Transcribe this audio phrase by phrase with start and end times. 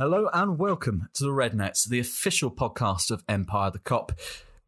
[0.00, 4.12] Hello and welcome to the Red Nets, the official podcast of Empire the Kop.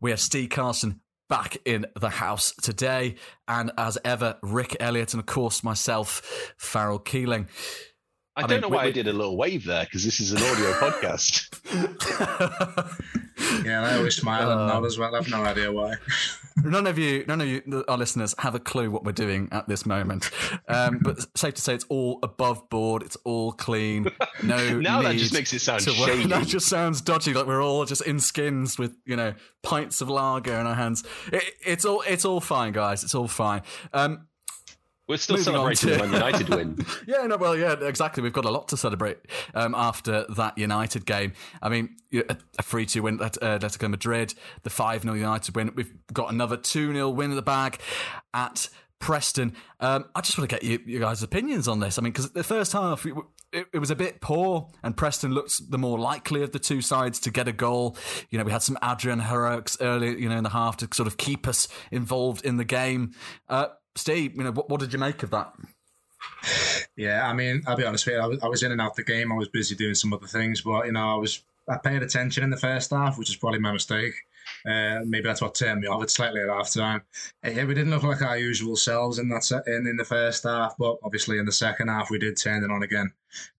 [0.00, 3.14] We have Steve Carson back in the house today,
[3.46, 7.46] and as ever, Rick Elliott, and of course myself, Farrell Keeling.
[8.34, 10.18] I, I don't mean, know why we, I did a little wave there because this
[10.18, 11.46] is an audio podcast.
[13.64, 15.14] yeah, I always smile and nod as well.
[15.14, 15.94] I've no idea why.
[16.64, 19.66] none of you, none of you, our listeners, have a clue what we're doing at
[19.68, 20.30] this moment.
[20.68, 23.02] Um, but safe to say, it's all above board.
[23.02, 24.06] It's all clean.
[24.42, 26.24] No, now that just makes it sound shady.
[26.30, 27.34] That just sounds dodgy.
[27.34, 31.04] Like we're all just in skins with you know pints of lager in our hands.
[31.32, 33.02] It, it's all, it's all fine, guys.
[33.02, 33.62] It's all fine.
[33.92, 34.28] Um,
[35.10, 35.98] we're still Moving celebrating.
[35.98, 36.86] Man United win.
[37.06, 38.22] yeah, no, well, yeah, exactly.
[38.22, 39.18] We've got a lot to celebrate
[39.54, 41.32] um, after that United game.
[41.60, 45.72] I mean, a 3 2 win at uh, Atletico Madrid, the 5 0 United win.
[45.74, 47.78] We've got another 2 0 win in the bag
[48.32, 48.68] at
[49.00, 49.54] Preston.
[49.80, 51.98] Um, I just want to get you, you guys' opinions on this.
[51.98, 55.72] I mean, because the first half, it, it, was a bit poor, and Preston looked
[55.72, 57.96] the more likely of the two sides to get a goal.
[58.28, 61.08] You know, we had some Adrian heroics early, you know, in the half to sort
[61.08, 63.12] of keep us involved in the game.
[63.48, 65.52] Uh, Steve, you know, what, what did you make of that?
[66.96, 68.20] Yeah, I mean, I'll be honest with you.
[68.20, 69.32] I was, I was in and out the game.
[69.32, 72.44] I was busy doing some other things, but you know, I was I paid attention
[72.44, 74.14] in the first half, which is probably my mistake.
[74.66, 76.02] Uh, maybe that's what turned me off.
[76.02, 77.02] It's slightly at half time.
[77.42, 80.98] We didn't look like our usual selves in that in, in the first half, but
[81.02, 83.12] obviously in the second half we did turn it on again,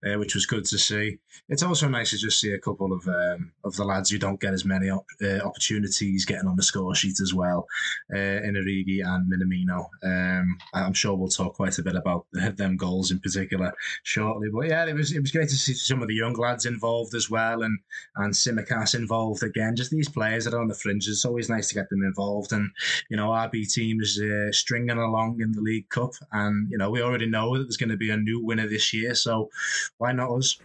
[0.06, 1.18] uh, which was good to see.
[1.48, 4.40] It's also nice to just see a couple of um, of the lads who don't
[4.40, 7.66] get as many op- uh, opportunities getting on the score sheet as well,
[8.14, 9.86] uh, in Origi and Minamino.
[10.04, 14.48] Um, I'm sure we'll talk quite a bit about them goals in particular shortly.
[14.52, 17.14] But yeah, it was it was great to see some of the young lads involved
[17.14, 17.78] as well, and
[18.16, 19.76] and Tsimikas involved again.
[19.76, 22.70] Just these players that are on the It's always nice to get them involved, and
[23.08, 26.78] you know our B team is uh, stringing along in the League Cup, and you
[26.78, 29.14] know we already know that there's going to be a new winner this year.
[29.14, 29.50] So
[29.98, 30.58] why not us?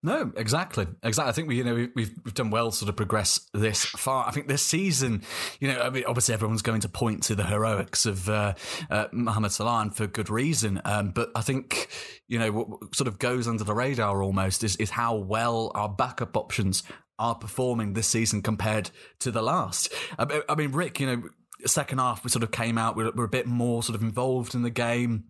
[0.00, 1.28] No, exactly, exactly.
[1.28, 3.84] I think we, you know, we, we've we've done well to sort of progress this
[3.84, 4.28] far.
[4.28, 5.22] I think this season,
[5.58, 8.54] you know, I mean, obviously everyone's going to point to the heroics of uh,
[8.90, 10.80] uh, Mohamed Salah and for good reason.
[10.84, 11.88] Um, but I think,
[12.28, 15.88] you know, what sort of goes under the radar almost is is how well our
[15.88, 16.84] backup options
[17.18, 18.90] are performing this season compared
[19.20, 19.92] to the last.
[20.18, 21.22] I, mean, Rick, you know,
[21.66, 24.54] second half we sort of came out, we're, we're a bit more sort of involved
[24.54, 25.24] in the game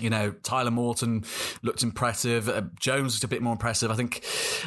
[0.00, 1.24] you know, Tyler Morton
[1.62, 2.48] looked impressive.
[2.48, 4.24] Uh, Jones looked a bit more impressive, I think.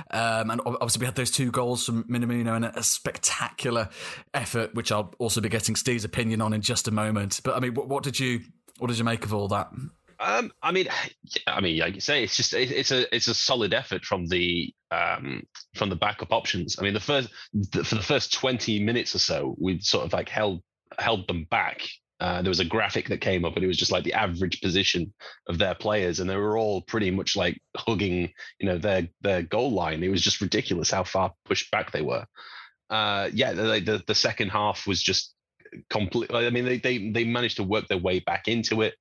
[0.09, 3.89] Um, and obviously, we had those two goals from Minamino and a, spectacular
[4.33, 7.41] effort, which I'll also be getting Steve's opinion on in just a moment.
[7.43, 8.39] But I mean, what, what did you
[8.77, 9.69] what did you make of all that?
[10.19, 10.87] Um, I mean,
[11.47, 14.73] I mean, like you say, it's just it's a it's a solid effort from the
[14.91, 15.43] um,
[15.75, 16.77] from the backup options.
[16.79, 20.13] I mean, the first the, for the first twenty minutes or so, we sort of
[20.13, 20.61] like held
[20.97, 21.81] held them back.
[22.19, 24.59] Uh, there was a graphic that came up and it was just like the average
[24.59, 25.13] position
[25.47, 29.43] of their players and they were all pretty much like hugging you know their their
[29.43, 30.03] goal line.
[30.03, 32.25] It was just ridiculous how far pushed back they were.
[32.89, 35.33] Uh, yeah the, the, the second half was just
[35.89, 38.95] complete i mean they, they they managed to work their way back into it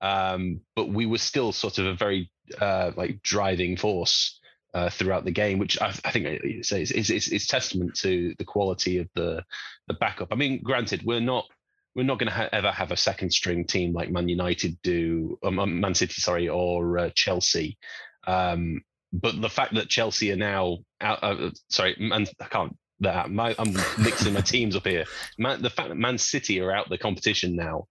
[0.00, 2.30] um, but we were still sort of a very
[2.60, 4.40] uh, like driving force
[4.74, 8.98] uh, throughout the game, which I, I think is, is, is, testament to the quality
[8.98, 9.44] of the
[9.88, 10.28] the backup.
[10.30, 11.46] I mean, granted, we're not
[11.94, 15.38] we're not going to ha- ever have a second string team like Man United do,
[15.42, 17.78] um, um, Man City, sorry, or uh, Chelsea.
[18.26, 22.76] Um, but the fact that Chelsea are now out, uh, sorry, Man, I can't.
[23.02, 25.04] That my, I'm mixing my teams up here.
[25.38, 27.86] Man, the fact that Man City are out the competition now,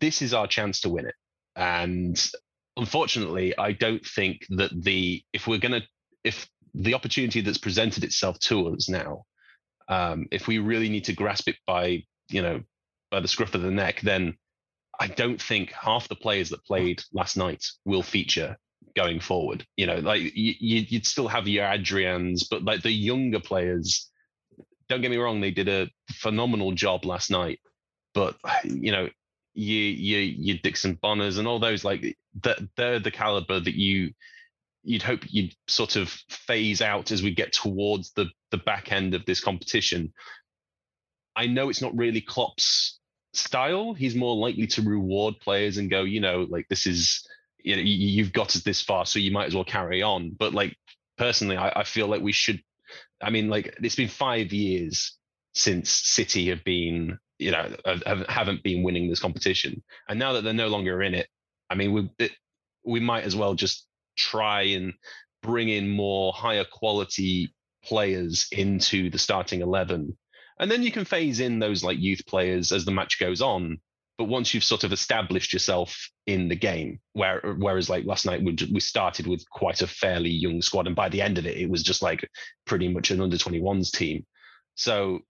[0.00, 1.14] this is our chance to win it.
[1.58, 2.16] And
[2.76, 5.82] unfortunately, I don't think that the if we're to
[6.22, 9.24] if the opportunity that's presented itself to us now,
[9.88, 12.62] um, if we really need to grasp it by you know
[13.10, 14.36] by the scruff of the neck, then
[15.00, 18.56] I don't think half the players that played last night will feature
[18.94, 19.66] going forward.
[19.76, 24.08] You know, like you, would still have your Adrians, but like the younger players,
[24.88, 27.58] don't get me wrong, they did a phenomenal job last night.
[28.14, 29.08] But you know,
[29.58, 34.12] you you Dixon Bonners and all those like that they're the caliber that you
[34.84, 39.14] you'd hope you'd sort of phase out as we get towards the the back end
[39.14, 40.12] of this competition.
[41.36, 42.98] I know it's not really Klopp's
[43.32, 47.26] style, he's more likely to reward players and go, you know, like this is,
[47.58, 50.30] you know, you've got us this far, so you might as well carry on.
[50.30, 50.76] But like
[51.16, 52.62] personally, I, I feel like we should.
[53.20, 55.16] I mean, like it's been five years
[55.54, 60.44] since City have been, you know, have, haven't been winning this competition, and now that
[60.44, 61.28] they're no longer in it,
[61.70, 62.32] I mean, we it,
[62.84, 63.86] we might as well just
[64.16, 64.94] try and
[65.42, 67.54] bring in more higher quality
[67.84, 70.16] players into the starting 11
[70.58, 73.78] and then you can phase in those like youth players as the match goes on.
[74.16, 78.42] But once you've sort of established yourself in the game, where whereas like last night
[78.42, 81.56] we we started with quite a fairly young squad, and by the end of it,
[81.56, 82.28] it was just like
[82.66, 84.26] pretty much an under 21s team.
[84.74, 85.20] So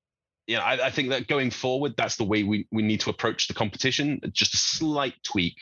[0.49, 3.49] yeah, I, I, think that going forward, that's the way we, we need to approach
[3.49, 4.19] the competition.
[4.33, 5.57] Just a slight tweak.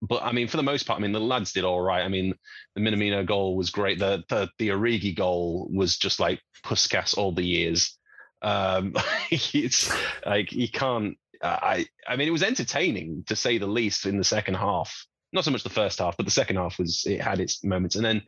[0.00, 2.02] But I mean, for the most part, I mean, the lads did all right.
[2.02, 2.34] I mean,
[2.74, 3.98] the Minamino goal was great.
[3.98, 7.98] The the the Origi goal was just like Puskas all the years.
[8.40, 8.94] Um,
[9.30, 9.94] it's
[10.24, 11.18] like you can't.
[11.42, 15.06] I I mean, it was entertaining to say the least in the second half.
[15.34, 17.96] Not so much the first half, but the second half was it had its moments.
[17.96, 18.22] And then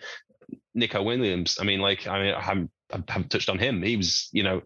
[0.74, 1.56] Neco Williams.
[1.58, 3.82] I mean, like I mean, I haven't, I haven't touched on him.
[3.82, 4.60] He was, you know,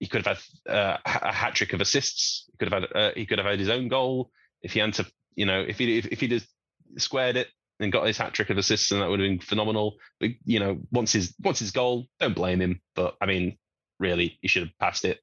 [0.00, 2.46] he could have had uh, a hat trick of assists.
[2.50, 4.30] He could have had uh, he could have had his own goal
[4.62, 5.06] if he had to,
[5.36, 6.48] you know, if he if, if he just
[6.96, 7.48] squared it
[7.78, 9.96] and got his hat trick of assists, and that would have been phenomenal.
[10.18, 12.80] But you know, once his once his goal, don't blame him.
[12.96, 13.58] But I mean,
[13.98, 15.20] really, he should have passed it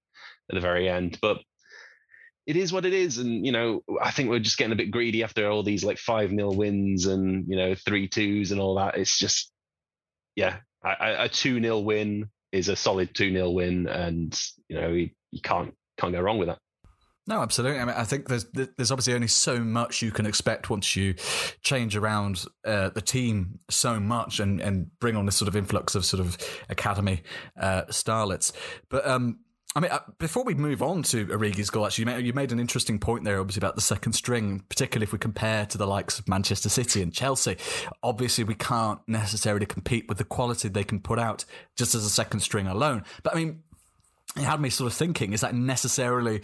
[0.49, 1.17] at the very end.
[1.21, 1.39] But
[2.45, 4.91] it is what it is, and you know, I think we're just getting a bit
[4.91, 8.75] greedy after all these like five nil wins and you know three twos and all
[8.75, 8.95] that.
[8.95, 9.51] It's just,
[10.35, 14.39] yeah, a two 0 win is a solid 2 0 win, and
[14.69, 15.09] you know you,
[15.43, 16.59] can't can't go wrong with that.
[17.27, 17.79] No, absolutely.
[17.79, 21.13] I mean, I think there's there's obviously only so much you can expect once you
[21.61, 25.93] change around uh, the team so much and and bring on this sort of influx
[25.93, 26.37] of sort of
[26.69, 27.23] academy
[27.59, 28.53] uh, starlets.
[28.89, 29.39] But um,
[29.77, 32.51] I mean, uh, before we move on to Origi's goal, actually, you made, you made
[32.51, 35.85] an interesting point there, obviously, about the second string, particularly if we compare to the
[35.85, 37.57] likes of Manchester City and Chelsea.
[38.01, 41.45] Obviously, we can't necessarily compete with the quality they can put out
[41.75, 43.03] just as a second string alone.
[43.21, 43.61] But I mean,
[44.37, 46.41] it had me sort of thinking is that necessarily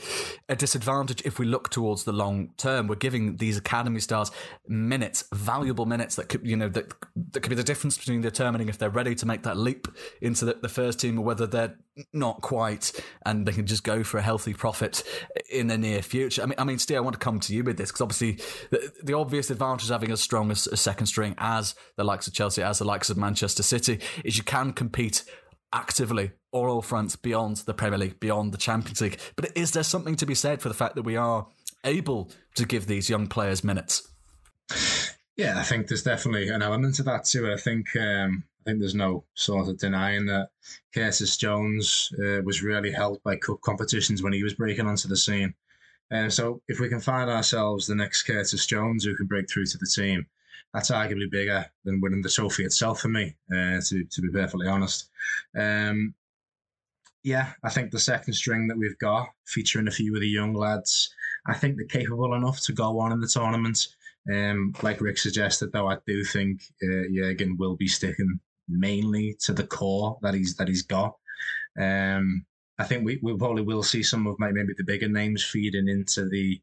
[0.49, 2.87] a disadvantage if we look towards the long term?
[2.87, 4.31] We're giving these academy stars
[4.67, 6.93] minutes valuable minutes that could you know that
[7.31, 9.87] that could be the difference between determining if they're ready to make that leap
[10.21, 11.75] into the, the first team or whether they're
[12.11, 12.91] not quite
[13.25, 15.03] and they can just go for a healthy profit
[15.51, 16.41] in the near future.
[16.41, 18.39] I mean i mean steve i want to come to you with this because obviously
[18.71, 22.25] the, the, obvious advantage of having as strong as a second string as the likes
[22.25, 25.23] of chelsea as the likes of manchester city is you can compete
[25.73, 29.19] actively all fronts beyond the Premier League, beyond the Champions League.
[29.35, 31.47] But is there something to be said for the fact that we are
[31.83, 34.07] able to give these young players minutes?
[35.35, 37.51] Yeah, I think there's definitely an element to that too.
[37.51, 40.49] I think um, I think there's no sort of denying that
[40.93, 45.17] Curtis Jones uh, was really helped by cup competitions when he was breaking onto the
[45.17, 45.53] scene.
[46.11, 49.65] Uh, so if we can find ourselves the next Curtis Jones who can break through
[49.65, 50.27] to the team,
[50.73, 54.67] that's arguably bigger than winning the trophy itself for me, uh, to, to be perfectly
[54.67, 55.09] honest.
[55.57, 56.13] Um,
[57.23, 60.53] yeah, I think the second string that we've got, featuring a few of the young
[60.53, 61.13] lads,
[61.47, 63.87] I think they're capable enough to go on in the tournament.
[64.33, 69.53] Um, like Rick suggested, though, I do think uh, Jurgen will be sticking mainly to
[69.53, 71.15] the core that he's that he's got.
[71.79, 72.45] Um,
[72.79, 76.27] I think we, we probably will see some of maybe the bigger names feeding into
[76.27, 76.59] the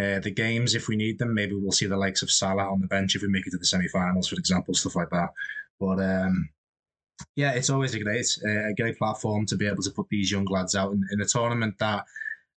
[0.00, 1.34] uh, the games if we need them.
[1.34, 3.58] Maybe we'll see the likes of Salah on the bench if we make it to
[3.58, 5.30] the semi-finals, for example, stuff like that.
[5.78, 6.48] But um,
[7.36, 10.46] yeah, it's always a great a great platform to be able to put these young
[10.46, 12.04] lads out in, in a tournament that,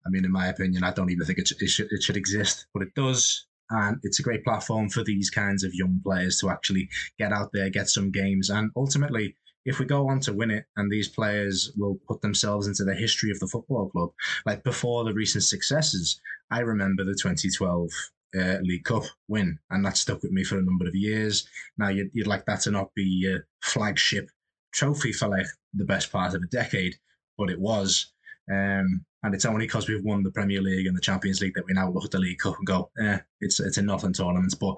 [0.07, 2.67] I mean, in my opinion, I don't even think it, it, should, it should exist,
[2.75, 3.47] but it does.
[3.71, 6.89] And it's a great platform for these kinds of young players to actually
[7.19, 10.65] get out there, get some games, and ultimately if we go on to win it
[10.77, 14.11] and these players will put themselves into the history of the football club,
[14.47, 16.21] like before the recent successes,
[16.51, 17.91] I remember the 2012
[18.39, 21.49] uh, League Cup win, and that stuck with me for a number of years.
[21.79, 24.31] Now, you'd, you'd like that to not be a flagship
[24.73, 26.97] trophy for like the best part of a decade,
[27.37, 28.13] but it was.
[28.51, 31.67] Um, and it's only because we've won the Premier League and the Champions League that
[31.67, 34.55] we now look at the League Cup and go, eh, it's it's a nothing tournament.
[34.59, 34.75] But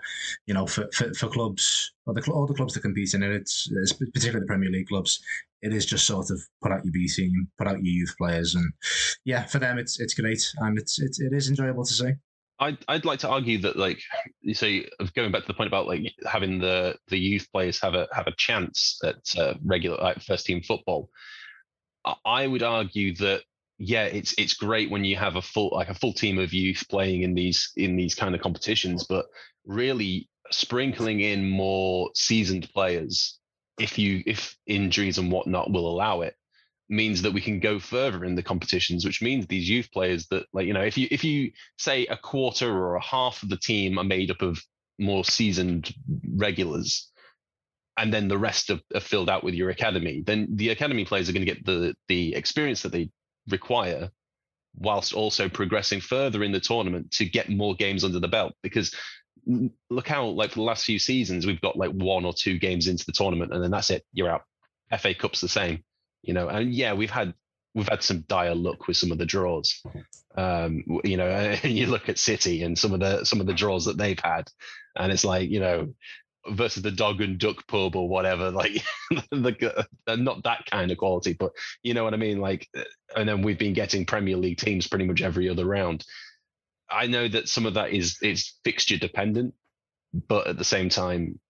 [0.46, 3.30] you know, for, for, for clubs, or the all the clubs that compete in it,
[3.30, 5.22] it's, it's particularly the Premier League clubs.
[5.62, 8.56] It is just sort of put out your B team, put out your youth players,
[8.56, 8.72] and
[9.24, 12.12] yeah, for them it's it's great and it's, it's it is enjoyable to see.
[12.58, 14.00] I'd, I'd like to argue that like
[14.40, 17.94] you say going back to the point about like having the the youth players have
[17.94, 21.08] a have a chance at uh, regular like first team football
[22.24, 23.42] I would argue that
[23.84, 26.84] yeah, it's it's great when you have a full like a full team of youth
[26.88, 29.26] playing in these in these kind of competitions, but
[29.66, 33.40] really sprinkling in more seasoned players,
[33.80, 36.36] if you if injuries and whatnot will allow it,
[36.88, 40.46] means that we can go further in the competitions, which means these youth players that
[40.52, 43.58] like you know if you if you say a quarter or a half of the
[43.58, 44.62] team are made up of
[45.00, 45.92] more seasoned
[46.36, 47.10] regulars
[47.96, 51.28] and then the rest are, are filled out with your academy then the academy players
[51.28, 53.10] are going to get the the experience that they
[53.48, 54.10] require
[54.76, 58.94] whilst also progressing further in the tournament to get more games under the belt because
[59.90, 62.86] look how like for the last few seasons we've got like one or two games
[62.86, 64.42] into the tournament and then that's it you're out
[64.98, 65.82] fa cup's the same
[66.22, 67.34] you know and yeah we've had
[67.74, 69.82] we've had some dire luck with some of the draws.
[70.36, 71.28] Um, you know,
[71.62, 74.20] and you look at City and some of the some of the draws that they've
[74.22, 74.48] had,
[74.96, 75.94] and it's like you know
[76.50, 78.82] versus the dog and duck pub or whatever like
[79.30, 82.40] the, not that kind of quality but you know what i mean?
[82.40, 82.82] Like uh,
[83.16, 86.04] and then we've been getting premier league teams pretty much every other round.
[86.90, 89.54] I know that some of that is is fixture dependent
[90.28, 91.40] but at the same time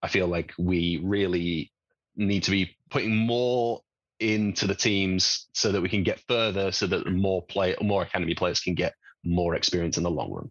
[0.00, 1.72] i feel like we really
[2.14, 3.80] need to be putting more
[4.20, 8.34] into the teams so that we can get further so that more play more academy
[8.34, 8.94] players can get
[9.24, 10.50] more experience in the long run.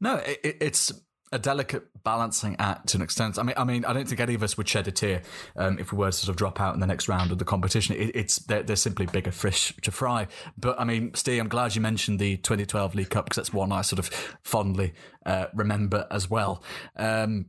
[0.00, 0.92] No it, it's
[1.32, 3.38] a delicate balancing act to an extent.
[3.38, 5.22] I mean, I mean, I don't think any of us would shed a tear
[5.56, 7.44] um, if we were to sort of drop out in the next round of the
[7.44, 7.96] competition.
[7.96, 10.28] It, it's they're, they're, simply bigger fish to fry.
[10.56, 13.72] But I mean, Steve, I'm glad you mentioned the 2012 League Cup because that's one
[13.72, 14.06] I sort of
[14.42, 16.62] fondly uh, remember as well.
[16.94, 17.46] Um,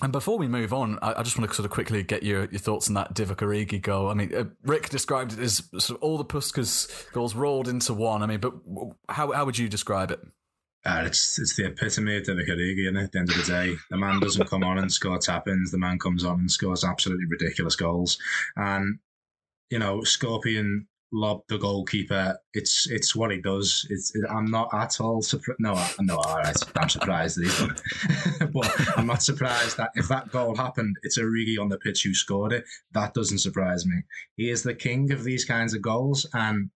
[0.00, 2.60] and before we move on, I, just want to sort of quickly get your, your
[2.60, 4.08] thoughts on that Divock goal.
[4.08, 7.94] I mean, uh, Rick described it as sort of all the Puskas goals rolled into
[7.94, 8.22] one.
[8.22, 8.52] I mean, but
[9.08, 10.20] how how would you describe it?
[10.84, 13.74] Uh, it's it's the epitome of Divock Origi, and at the end of the day,
[13.90, 15.70] the man doesn't come on and score tap-ins.
[15.70, 18.18] The man comes on and scores absolutely ridiculous goals.
[18.56, 18.98] And
[19.70, 22.38] you know, Scorpion lob the goalkeeper.
[22.54, 23.86] It's it's what he does.
[23.90, 25.60] It's it, I'm not at all surprised.
[25.60, 26.56] No, no, all right.
[26.76, 31.18] I'm surprised that he's done but I'm not surprised that if that goal happened, it's
[31.18, 32.64] Origi on the pitch who scored it.
[32.92, 34.02] That doesn't surprise me.
[34.36, 36.70] He is the king of these kinds of goals, and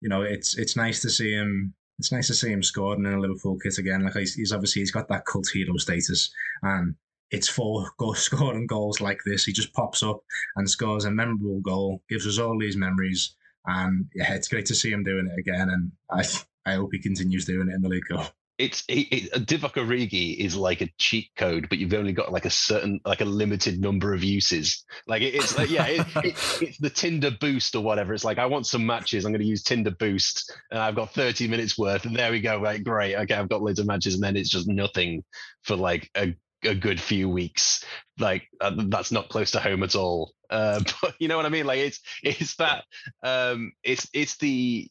[0.00, 3.06] you know, it's it's nice to see him it's nice to see him scored in
[3.06, 4.04] a Liverpool kit again.
[4.04, 6.32] Like he's, he's obviously he's got that cult hero status,
[6.62, 6.94] and
[7.30, 9.44] it's for go, scoring goals like this.
[9.44, 10.20] He just pops up
[10.56, 13.34] and scores a memorable goal, gives us all these memories,
[13.66, 15.70] and yeah, it's great to see him doing it again.
[15.70, 16.24] And I
[16.70, 20.36] I hope he continues doing it in the League Cup it's it, it, Divock Origi
[20.36, 23.80] is like a cheat code, but you've only got like a certain like a limited
[23.80, 24.84] number of uses.
[25.08, 28.14] Like it, it's like yeah, it, it, it's the Tinder boost or whatever.
[28.14, 29.24] It's like I want some matches.
[29.24, 32.40] I'm going to use Tinder boost, and I've got 30 minutes worth, and there we
[32.40, 32.60] go.
[32.60, 33.16] Right, great.
[33.16, 35.24] Okay, I've got loads of matches, and then it's just nothing
[35.62, 37.84] for like a a good few weeks.
[38.20, 40.34] Like uh, that's not close to home at all.
[40.48, 41.66] Uh, but you know what I mean?
[41.66, 42.84] Like it's it's that
[43.24, 44.88] um, it's it's the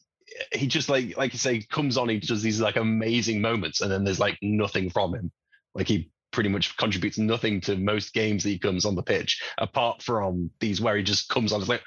[0.52, 3.90] he just like like you say comes on he does these like amazing moments and
[3.90, 5.30] then there's like nothing from him
[5.74, 9.42] like he pretty much contributes nothing to most games that he comes on the pitch
[9.58, 11.82] apart from these where he just comes on it's like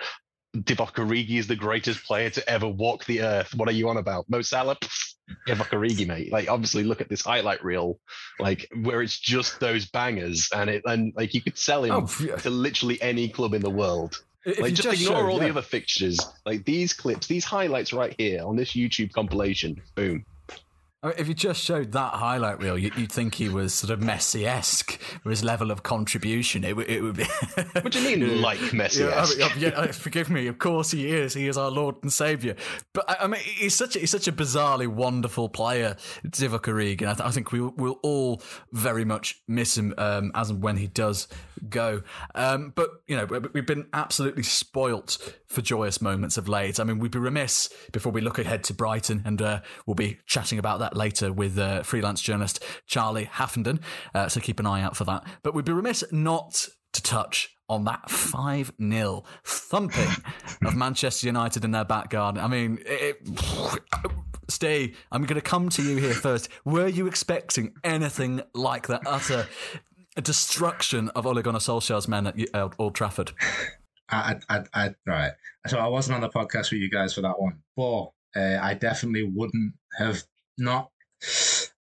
[0.56, 3.54] Divock Origi is the greatest player to ever walk the earth.
[3.56, 4.30] What are you on about?
[4.30, 4.78] Mo Salah?
[5.48, 6.32] Divock Origi, mate.
[6.32, 8.00] Like, obviously, look at this highlight reel,
[8.40, 12.38] like where it's just those bangers, and it and like you could sell him oh,
[12.38, 14.24] to literally any club in the world.
[14.46, 15.46] If like just, just ignore showed, all yeah.
[15.46, 16.20] the other fixtures.
[16.46, 19.82] Like these clips, these highlights right here on this YouTube compilation.
[19.96, 20.26] Boom.
[21.18, 24.46] If you just showed that highlight reel, you, would think he was sort of Messi
[24.46, 26.64] esque with his level of contribution.
[26.64, 27.24] It, it would be.
[27.82, 29.38] what do you mean, like Messi esque?
[29.38, 30.48] Yeah, I mean, yeah, forgive me.
[30.48, 31.34] Of course he is.
[31.34, 32.56] He is our Lord and Savior.
[32.94, 35.96] But I, mean, he's such a, he's such a bizarrely wonderful player,
[36.26, 40.32] Divock Origi, and I, th- I, think we will all very much miss him um,
[40.34, 41.28] as and when he does
[41.70, 42.04] go.
[42.34, 46.80] Um, but you know, we've been absolutely spoilt for joyous moments of late.
[46.80, 50.20] I mean, we'd be remiss before we look ahead to Brighton, and uh, we'll be
[50.26, 53.80] chatting about that later with uh, freelance journalist Charlie Haffenden.
[54.14, 55.26] Uh, so keep an eye out for that.
[55.44, 60.10] But we'd be remiss not to touch on that 5 0 thumping
[60.64, 62.44] of Manchester United in their back garden.
[62.44, 63.18] I mean, it,
[64.48, 66.50] Steve, I'm going to come to you here first.
[66.64, 69.48] Were you expecting anything like that utter
[70.22, 72.36] destruction of Ole Gunnar Solskjaer's men at
[72.80, 73.32] Old Trafford?
[74.10, 75.32] I, I, I, right.
[75.68, 78.76] So I wasn't on the podcast with you guys for that one, but uh, I
[78.76, 80.24] definitely wouldn't have
[80.58, 80.92] not.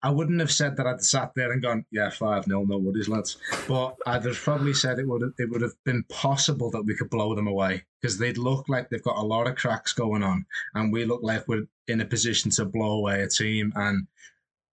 [0.01, 3.09] I wouldn't have said that I'd sat there and gone, yeah, five 0 no worries,
[3.09, 3.37] lads.
[3.67, 6.97] But I'd have probably said it would have, it would have been possible that we
[6.97, 10.23] could blow them away because they'd look like they've got a lot of cracks going
[10.23, 13.73] on, and we look like we're in a position to blow away a team.
[13.75, 14.07] And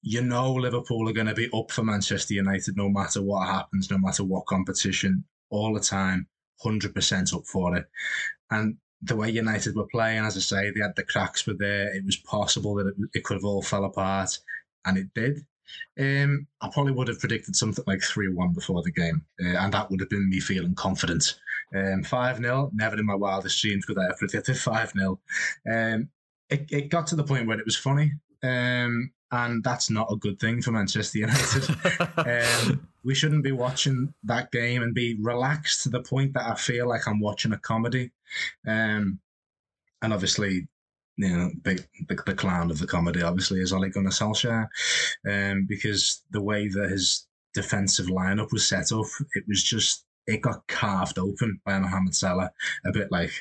[0.01, 3.91] you know, Liverpool are going to be up for Manchester United no matter what happens,
[3.91, 6.27] no matter what competition, all the time,
[6.59, 7.85] hundred percent up for it.
[8.49, 11.93] And the way United were playing, as I say, they had the cracks were there.
[11.95, 14.37] It was possible that it, it could have all fell apart,
[14.85, 15.45] and it did.
[15.99, 19.73] Um, I probably would have predicted something like 3 1 before the game, uh, and
[19.73, 21.39] that would have been me feeling confident.
[21.75, 25.19] Um, 5 um, 0, never in my wildest dreams could I have predicted 5 0.
[25.71, 26.09] Um,
[26.49, 28.11] it, it got to the point where it was funny,
[28.43, 31.69] um, and that's not a good thing for Manchester United.
[32.17, 36.55] um, we shouldn't be watching that game and be relaxed to the point that I
[36.55, 38.11] feel like I'm watching a comedy.
[38.67, 39.19] Um,
[40.01, 40.67] and obviously,
[41.17, 44.67] you know, the, the, the, clown of the comedy obviously is Ole Gunnar Solskjaer,
[45.29, 50.41] um, because the way that his defensive lineup was set up, it was just it
[50.41, 52.51] got carved open by Mohamed Salah,
[52.85, 53.31] a bit like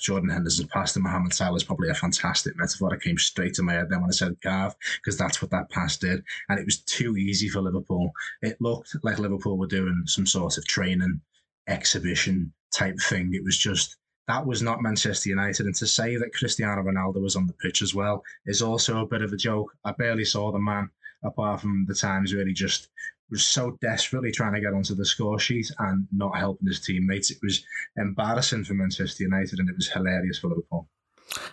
[0.00, 3.62] Jordan Henderson's pass to Mohamed Salah is probably a fantastic metaphor that came straight to
[3.62, 6.22] my head then when I said carve, because that's what that pass did.
[6.48, 8.12] And it was too easy for Liverpool.
[8.42, 11.20] It looked like Liverpool were doing some sort of training
[11.66, 13.34] exhibition type thing.
[13.34, 13.96] It was just
[14.28, 15.66] that was not Manchester United.
[15.66, 19.06] And to say that Cristiano Ronaldo was on the pitch as well is also a
[19.06, 19.72] bit of a joke.
[19.84, 20.90] I barely saw the man
[21.24, 22.90] apart from the times where he just
[23.30, 27.30] was so desperately trying to get onto the score sheet and not helping his teammates.
[27.30, 27.64] It was
[27.96, 30.88] embarrassing for Manchester United and it was hilarious for Liverpool.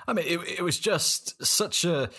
[0.07, 2.09] I mean, it, it was just such a,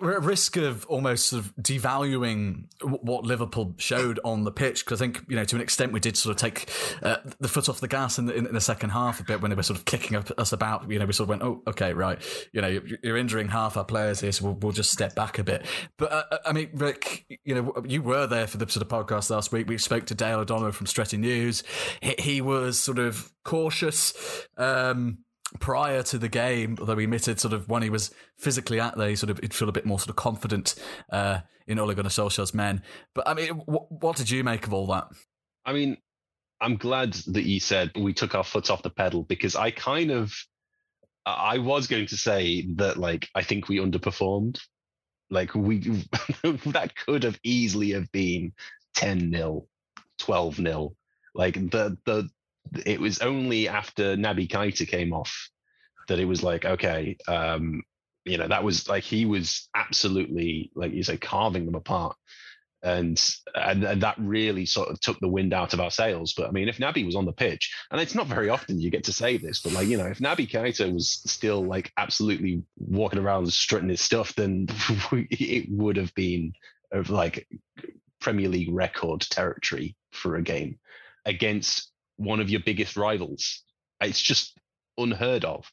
[0.00, 4.84] risk of almost sort of devaluing what Liverpool showed on the pitch.
[4.84, 6.70] Because I think, you know, to an extent, we did sort of take
[7.02, 9.50] uh, the foot off the gas in the, in the second half a bit when
[9.50, 10.90] they were sort of kicking us about.
[10.90, 12.20] You know, we sort of went, oh, okay, right.
[12.52, 15.44] You know, you're injuring half our players here, so we'll, we'll just step back a
[15.44, 15.66] bit.
[15.96, 19.30] But uh, I mean, Rick, you know, you were there for the sort of podcast
[19.30, 19.68] last week.
[19.68, 21.62] We spoke to Dale O'Donnell from Stretty News.
[22.00, 24.14] He, he was sort of cautious.
[24.56, 25.18] Um,
[25.58, 29.08] prior to the game, although he admitted sort of when he was physically at there,
[29.08, 30.74] he sort of he'd feel a bit more sort of confident
[31.10, 32.82] uh, in Ole Gunnar Solskjaer's men.
[33.14, 35.08] But I mean, what, what did you make of all that?
[35.64, 35.96] I mean,
[36.60, 40.10] I'm glad that you said we took our foot off the pedal because I kind
[40.10, 40.34] of,
[41.26, 44.60] I was going to say that like I think we underperformed.
[45.30, 45.78] Like we,
[46.42, 48.52] that could have easily have been
[48.96, 49.66] 10 nil,
[50.18, 50.94] 12 nil.
[51.34, 52.28] Like the the
[52.86, 55.50] it was only after Naby Keita came off
[56.08, 57.82] that it was like, okay, um,
[58.24, 62.16] you know, that was like he was absolutely like you say, carving them apart.
[62.84, 63.22] And,
[63.54, 66.34] and and that really sort of took the wind out of our sails.
[66.36, 68.90] But I mean, if Naby was on the pitch, and it's not very often you
[68.90, 72.64] get to say this, but like you know, if Naby Keita was still like absolutely
[72.78, 74.66] walking around strutting his stuff, then
[75.12, 76.54] it would have been
[76.90, 77.46] of like
[78.20, 80.80] Premier League record territory for a game
[81.24, 83.62] against one of your biggest rivals.
[84.00, 84.58] It's just
[84.98, 85.70] unheard of.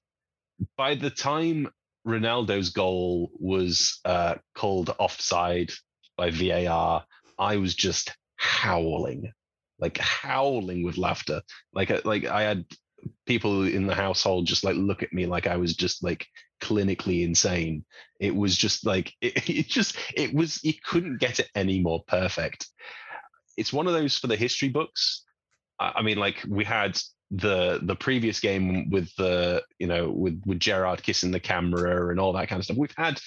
[0.78, 1.70] By the time
[2.06, 5.72] Ronaldo's goal was uh, called offside
[6.18, 7.06] by VAR,
[7.38, 9.32] I was just howling,
[9.80, 11.42] like howling with laughter.
[11.74, 12.66] Like uh, like I had
[13.26, 16.26] people in the household just like look at me like I was just like
[16.62, 17.86] clinically insane.
[18.20, 22.04] It was just like it, it just it was you couldn't get it any more
[22.08, 22.68] perfect.
[23.58, 25.26] It's one of those for the history books
[25.80, 27.00] I mean, like we had
[27.32, 32.20] the the previous game with the you know with with Gerrard kissing the camera and
[32.20, 32.78] all that kind of stuff.
[32.78, 33.20] We've had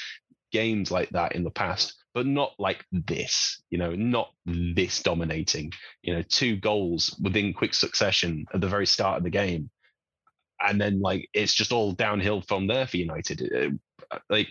[0.51, 3.63] games like that in the past, but not like this.
[3.71, 5.73] You know, not this dominating.
[6.03, 9.71] You know, two goals within quick succession at the very start of the game,
[10.61, 13.41] and then like it's just all downhill from there for United.
[13.41, 13.73] It,
[14.29, 14.49] like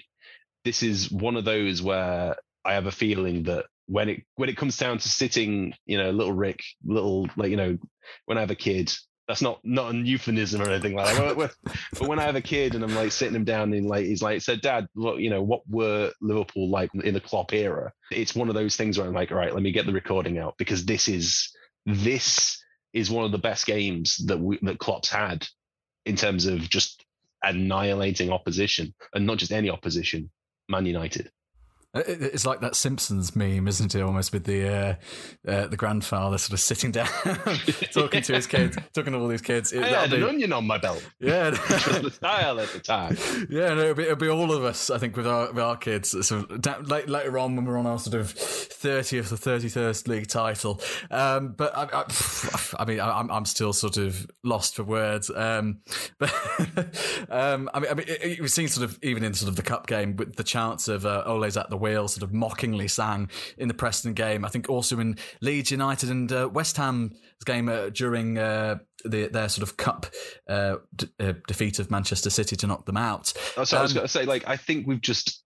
[0.63, 4.55] this is one of those where I have a feeling that when it when it
[4.55, 7.77] comes down to sitting, you know, little Rick, little like you know,
[8.25, 8.93] when I have a kid,
[9.27, 11.51] that's not not a euphemism or anything like that.
[11.99, 14.21] but when I have a kid and I'm like sitting him down and like he's
[14.21, 17.91] like, so Dad, look, you know, what were Liverpool like in the Klopp era?
[18.11, 20.37] It's one of those things where I'm like, all right, let me get the recording
[20.37, 21.51] out because this is
[21.85, 25.45] this is one of the best games that we, that Klopp's had
[26.05, 27.03] in terms of just
[27.43, 30.31] annihilating opposition and not just any opposition,
[30.69, 31.29] Man United.
[31.93, 34.01] It's like that Simpsons meme, isn't it?
[34.01, 34.95] Almost with the uh,
[35.45, 37.07] uh, the grandfather sort of sitting down,
[37.91, 39.73] talking to his kids, talking to all these kids.
[39.73, 41.05] I had be, an onion on my belt.
[41.19, 43.17] Yeah, the style at the time.
[43.49, 44.89] Yeah, no, it'll be, it'll be, all of us.
[44.89, 46.11] I think with our with our kids.
[46.61, 50.79] Down, later on when we're on our sort of thirtieth or thirty first league title.
[51.09, 52.03] Um, but I, I,
[52.79, 55.29] I mean, I, am I'm still sort of lost for words.
[55.29, 55.81] Um,
[56.17, 56.33] but
[57.29, 59.61] um, I mean, I mean, it, we've seen sort of even in sort of the
[59.61, 63.29] cup game with the chance of uh, Ole's at the wheel sort of mockingly sang
[63.57, 64.45] in the Preston game.
[64.45, 67.13] I think also in Leeds United and uh, West Ham's
[67.45, 70.05] game uh, during uh, the, their sort of cup
[70.47, 73.33] uh, d- uh, defeat of Manchester City to knock them out.
[73.57, 75.43] Oh, so um, I was um, going to say, like, I think we've just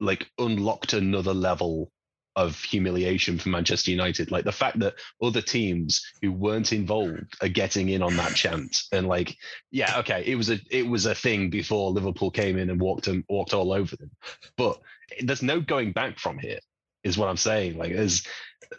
[0.00, 1.90] like unlocked another level
[2.36, 4.30] of humiliation for Manchester United.
[4.30, 8.76] Like the fact that other teams who weren't involved are getting in on that chant,
[8.92, 9.36] and like,
[9.70, 13.06] yeah, okay, it was a it was a thing before Liverpool came in and walked
[13.06, 14.10] and walked all over them,
[14.56, 14.80] but
[15.20, 16.58] there's no going back from here.
[17.02, 17.76] Is what I'm saying.
[17.76, 18.26] Like, it's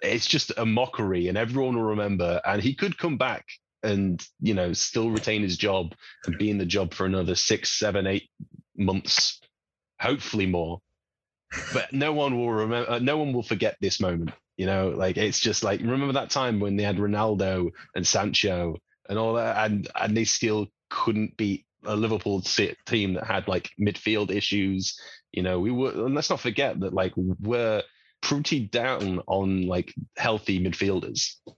[0.02, 2.42] it's just a mockery, and everyone will remember.
[2.44, 3.46] And he could come back
[3.84, 5.94] and you know still retain his job
[6.26, 8.30] and be in the job for another six, seven, eight
[8.76, 9.40] months,
[10.00, 10.82] hopefully more
[11.74, 12.90] but no one will remember.
[12.90, 14.32] Uh, no one will forget this moment.
[14.58, 18.78] You know, like it's just like remember that time when they had Ronaldo and Sancho
[19.10, 23.70] and all that, and and they still couldn't beat a Liverpool team that had like
[23.80, 25.00] midfield issues.
[25.32, 25.92] You know, we were.
[25.92, 27.84] And let's not forget that like we're
[28.22, 31.36] pretty down on like healthy midfielders.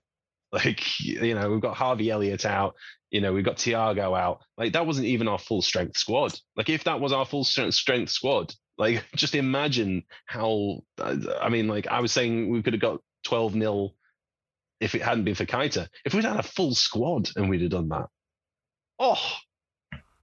[0.49, 2.75] Like, you know, we've got Harvey Elliott out.
[3.11, 4.43] You know, we've got Thiago out.
[4.57, 6.39] Like, that wasn't even our full strength squad.
[6.55, 10.83] Like, if that was our full strength squad, like, just imagine how.
[10.97, 13.95] Uh, I mean, like, I was saying we could have got 12 nil
[14.79, 15.89] if it hadn't been for Keita.
[16.05, 18.07] If we'd had a full squad and we'd have done that,
[18.99, 19.33] oh,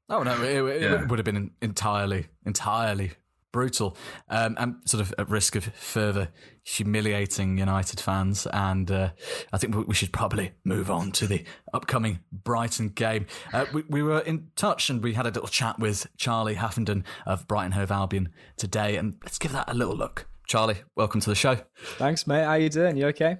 [0.08, 1.02] Oh no, it, it, Yeah.
[1.02, 3.12] it would have been entirely, entirely
[3.52, 3.96] brutal,
[4.28, 6.28] um, and sort of at risk of further
[6.64, 8.46] humiliating United fans.
[8.52, 9.10] And uh,
[9.52, 13.26] I think we- we should probably move on to the upcoming Brighton game.
[13.52, 17.04] Uh, we, we were in touch and we had a little chat with Charlie Haffenden
[17.26, 20.26] of Brighton Hove Albion today, and let's give that a little look.
[20.46, 21.56] Charlie, welcome to the show.
[21.96, 22.44] Thanks, mate.
[22.44, 22.96] How you doing?
[22.96, 23.38] You okay?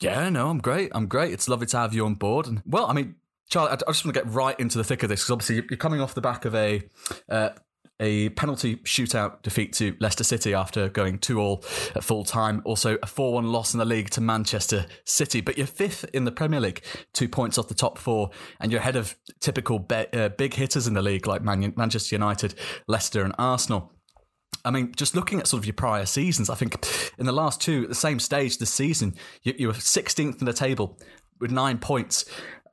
[0.00, 0.90] Yeah, no, I'm great.
[0.94, 1.32] I'm great.
[1.32, 2.46] It's lovely to have you on board.
[2.46, 3.16] And well, I mean,
[3.48, 5.78] Charlie, I, just want to get right into the thick of this because obviously you're
[5.78, 6.82] coming off the back of a
[7.28, 7.50] uh,
[8.00, 11.64] a penalty shootout defeat to Leicester City after going two all
[11.96, 12.62] at full time.
[12.64, 15.40] Also, a four one loss in the league to Manchester City.
[15.40, 16.82] But you're fifth in the Premier League,
[17.12, 18.30] two points off the top four,
[18.60, 22.14] and you're ahead of typical be- uh, big hitters in the league like Man- Manchester
[22.14, 22.54] United,
[22.86, 23.92] Leicester, and Arsenal.
[24.64, 26.74] I mean, just looking at sort of your prior seasons, I think
[27.18, 30.46] in the last two, at the same stage this season, you, you were 16th in
[30.46, 30.98] the table
[31.40, 32.24] with nine points.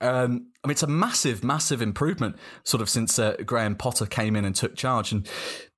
[0.01, 4.35] Um, I mean, it's a massive, massive improvement sort of since uh, Graham Potter came
[4.35, 5.11] in and took charge.
[5.11, 5.27] And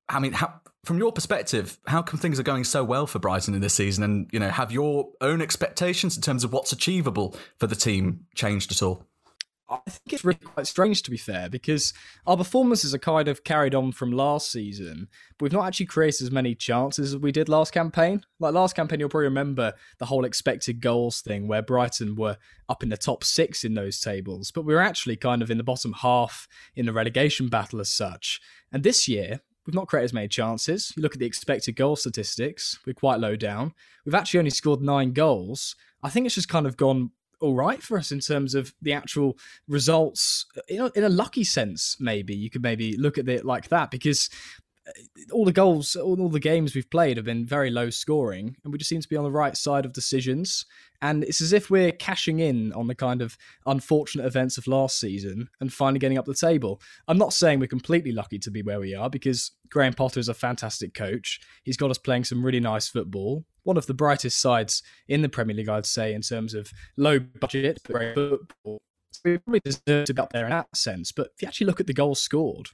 [0.09, 3.53] I mean, how, from your perspective, how come things are going so well for Brighton
[3.53, 4.03] in this season?
[4.03, 8.25] And, you know, have your own expectations in terms of what's achievable for the team
[8.35, 9.05] changed at all?
[9.69, 11.93] I think it's really quite strange to be fair because
[12.25, 16.23] our performances are kind of carried on from last season, but we've not actually created
[16.23, 18.23] as many chances as we did last campaign.
[18.39, 22.37] Like last campaign, you'll probably remember the whole expected goals thing where Brighton were
[22.69, 25.57] up in the top six in those tables, but we were actually kind of in
[25.57, 28.39] the bottom half in the relegation battle as such.
[28.71, 30.93] And this year, We've not created as many chances.
[30.95, 33.73] You look at the expected goal statistics, we're quite low down.
[34.05, 35.75] We've actually only scored nine goals.
[36.01, 38.93] I think it's just kind of gone all right for us in terms of the
[38.93, 42.35] actual results in a, lucky sense maybe.
[42.35, 44.29] You could maybe look at it like that because
[44.87, 44.91] uh,
[45.31, 48.71] all the goals all, all the games we've played have been very low scoring and
[48.71, 50.65] we just seem to be on the right side of decisions
[51.01, 54.99] and it's as if we're cashing in on the kind of unfortunate events of last
[54.99, 58.61] season and finally getting up the table i'm not saying we're completely lucky to be
[58.61, 62.45] where we are because graham potter is a fantastic coach he's got us playing some
[62.45, 66.21] really nice football one of the brightest sides in the Premier League, I'd say, in
[66.21, 68.81] terms of low budget, but great football.
[69.11, 71.11] So we probably deserve to be up there in that sense.
[71.11, 72.67] But if you actually look at the goals scored,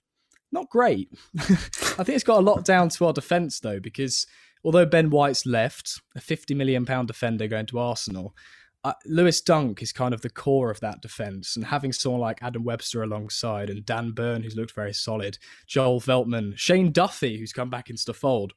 [0.52, 1.10] not great.
[1.40, 4.28] I think it's got a lot down to our defence, though, because
[4.64, 8.36] although Ben White's left, a £50 million defender going to Arsenal,
[8.84, 12.44] uh, Lewis Dunk is kind of the core of that defence, and having someone like
[12.44, 17.54] Adam Webster alongside, and Dan Burn, who's looked very solid, Joel Veltman, Shane Duffy, who's
[17.54, 18.54] come back into the fold,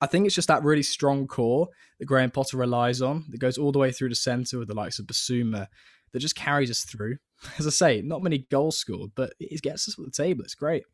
[0.00, 1.68] I think it's just that really strong core
[1.98, 4.74] that Graham Potter relies on that goes all the way through the centre with the
[4.74, 5.68] likes of Bissouma
[6.12, 7.16] that just carries us through.
[7.58, 10.44] As I say, not many goals scored, but it gets us at the table.
[10.44, 10.84] It's great.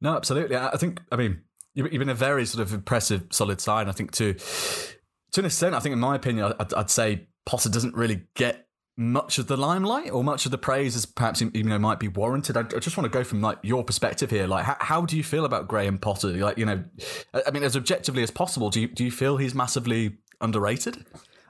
[0.00, 0.56] No, absolutely.
[0.56, 1.42] I think, I mean,
[1.74, 3.88] you've been a very sort of impressive, solid side.
[3.88, 7.68] I think to to an extent, I think in my opinion, I'd, I'd say Potter
[7.68, 11.64] doesn't really get much of the limelight or much of the praise as perhaps you
[11.64, 12.56] know might be warranted.
[12.56, 14.46] I, just want to go from like your perspective here.
[14.46, 16.28] Like, how, how do you feel about Graham Potter?
[16.28, 16.84] Like, you know,
[17.34, 21.04] I mean, as objectively as possible, do you do you feel he's massively underrated?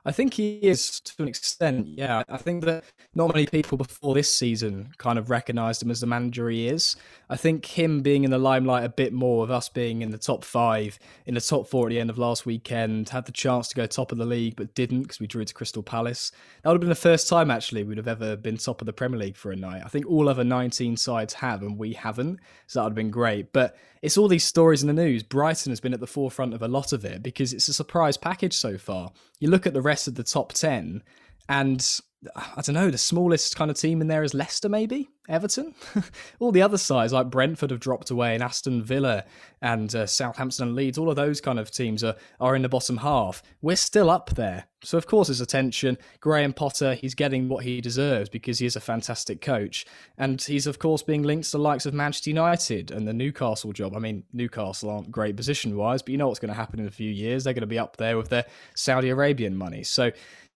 [0.06, 1.88] I think he is to an extent.
[1.88, 6.00] Yeah, I think that not many people before this season kind of recognised him as
[6.00, 6.96] the manager he is.
[7.30, 10.18] I think him being in the limelight a bit more, of us being in the
[10.18, 13.68] top five, in the top four at the end of last weekend, had the chance
[13.68, 16.32] to go top of the league but didn't because we drew to Crystal Palace.
[16.62, 18.92] That would have been the first time actually we'd have ever been top of the
[18.92, 19.82] Premier League for a night.
[19.84, 23.10] I think all other 19 sides have and we haven't, so that would have been
[23.10, 23.54] great.
[23.54, 25.22] But it's all these stories in the news.
[25.22, 28.18] Brighton has been at the forefront of a lot of it because it's a surprise
[28.18, 29.10] package so far.
[29.40, 31.02] You look at the rest of the top 10
[31.48, 32.00] and
[32.36, 35.74] I don't know, the smallest kind of team in there is Leicester, maybe Everton.
[36.38, 39.24] all the other sides like Brentford have dropped away, and Aston Villa
[39.62, 40.98] and uh, Southampton and Leeds.
[40.98, 43.42] All of those kind of teams are are in the bottom half.
[43.62, 45.98] We're still up there, so of course there's attention.
[46.20, 49.86] Graham Potter, he's getting what he deserves because he is a fantastic coach,
[50.18, 53.72] and he's of course being linked to the likes of Manchester United and the Newcastle
[53.72, 53.94] job.
[53.94, 56.86] I mean, Newcastle aren't great position wise, but you know what's going to happen in
[56.86, 57.44] a few years.
[57.44, 59.84] They're going to be up there with their Saudi Arabian money.
[59.84, 60.10] So.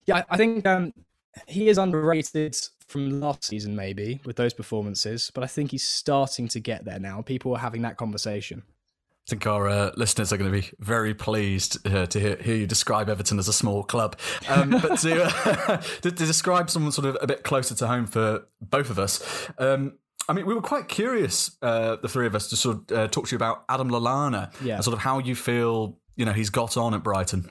[0.07, 0.92] Yeah, I think um,
[1.46, 6.48] he is underrated from last season, maybe with those performances, but I think he's starting
[6.48, 7.22] to get there now.
[7.22, 8.62] People are having that conversation.
[9.26, 12.56] I think our uh, listeners are going to be very pleased uh, to hear, hear
[12.56, 14.18] you describe Everton as a small club.
[14.50, 18.06] Um, but to, uh, to, to describe someone sort of a bit closer to home
[18.06, 19.94] for both of us, um,
[20.28, 23.08] I mean, we were quite curious, uh, the three of us, to sort of uh,
[23.08, 24.74] talk to you about Adam Lallana Yeah.
[24.76, 27.50] and sort of how you feel, you know, he's got on at Brighton.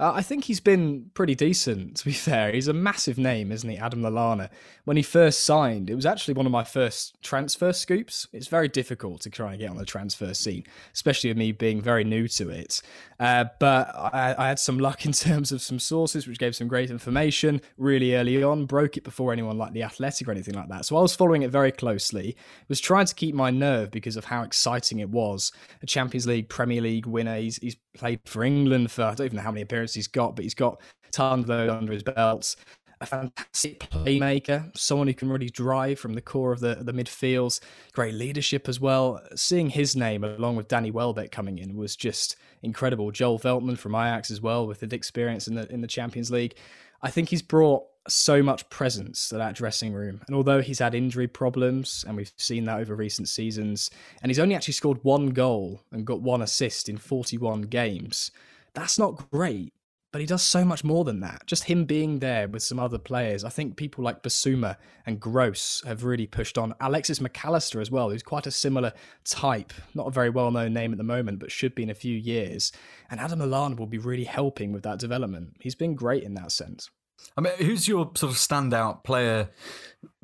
[0.00, 2.50] Uh, I think he's been pretty decent, to be fair.
[2.52, 4.48] He's a massive name, isn't he, Adam Lallana?
[4.84, 8.26] When he first signed, it was actually one of my first transfer scoops.
[8.32, 11.82] It's very difficult to try and get on the transfer scene, especially with me being
[11.82, 12.80] very new to it.
[13.20, 16.66] Uh, but I, I, had some luck in terms of some sources, which gave some
[16.66, 20.70] great information really early on, broke it before anyone like The Athletic or anything like
[20.70, 20.86] that.
[20.86, 22.36] So I was following it very closely,
[22.68, 25.52] was trying to keep my nerve because of how exciting it was.
[25.82, 27.36] A Champions League, Premier League winner.
[27.36, 30.36] He's, he's played for England for I don't even know how many appearances he's got,
[30.36, 30.80] but he's got
[31.12, 32.56] tons of those under his belts.
[33.02, 37.60] A fantastic playmaker, someone who can really drive from the core of the the midfields.
[37.92, 39.20] Great leadership as well.
[39.34, 43.10] Seeing his name along with Danny Welbeck coming in was just incredible.
[43.10, 46.56] Joel Veltman from Ajax as well, with his experience in the in the Champions League.
[47.02, 50.20] I think he's brought so much presence to that dressing room.
[50.26, 53.90] And although he's had injury problems, and we've seen that over recent seasons,
[54.22, 58.30] and he's only actually scored one goal and got one assist in 41 games,
[58.74, 59.72] that's not great.
[60.12, 61.46] But he does so much more than that.
[61.46, 63.44] Just him being there with some other players.
[63.44, 66.74] I think people like Bissouma and Gross have really pushed on.
[66.80, 68.92] Alexis Mac Allister as well, who's quite a similar
[69.24, 69.72] type.
[69.94, 72.16] Not a very well known name at the moment, but should be in a few
[72.16, 72.72] years.
[73.08, 75.54] And Adam Lallana will be really helping with that development.
[75.60, 76.90] He's been great in that sense.
[77.36, 79.50] I mean, who's your sort of standout player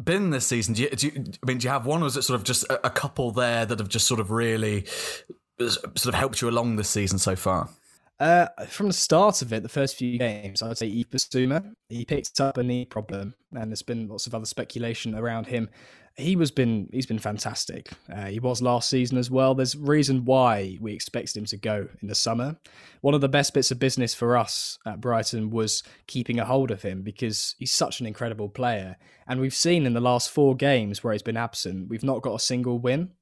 [0.03, 0.75] been this season?
[0.75, 2.45] Do you, do you, I mean, do you have one, or is it sort of
[2.45, 4.85] just a, a couple there that have just sort of really
[5.59, 7.69] sort of helped you along this season so far?
[8.19, 11.75] Uh, from the start of it, the first few games, I would say Bissouma.
[11.89, 15.69] He picked up a knee problem, and there's been lots of other speculation around him.
[16.17, 17.91] He was been he's been fantastic.
[18.11, 19.55] Uh, he was last season as well.
[19.55, 22.57] There's reason why we expected him to go in the summer.
[23.03, 26.71] One of the best bits of business for us at Brighton was keeping a hold
[26.71, 28.97] of him because he's such an incredible player.
[29.27, 32.35] And we've seen in the last four games where he's been absent, we've not got
[32.35, 33.13] a single win.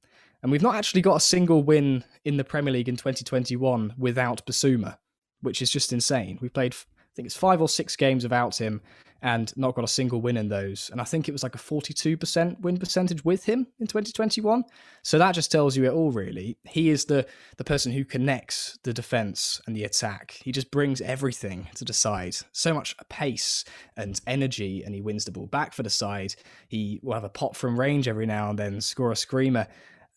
[0.41, 4.45] And we've not actually got a single win in the Premier League in 2021 without
[4.45, 4.97] Bissouma,
[5.41, 6.37] which is just insane.
[6.39, 8.81] We played, I think it's five or six games without him
[9.25, 10.91] and not got a single win in those.
[10.91, 14.63] And I think it was like a 42% win percentage with him in 2021.
[15.01, 16.59] So that just tells you it all, really.
[16.63, 17.25] He is the,
[17.57, 20.39] the person who connects the defense and the attack.
[20.43, 22.35] He just brings everything to the side.
[22.51, 23.65] So much pace
[23.97, 26.35] and energy, and he wins the ball back for the side.
[26.67, 29.65] He will have a pop from range every now and then, score a screamer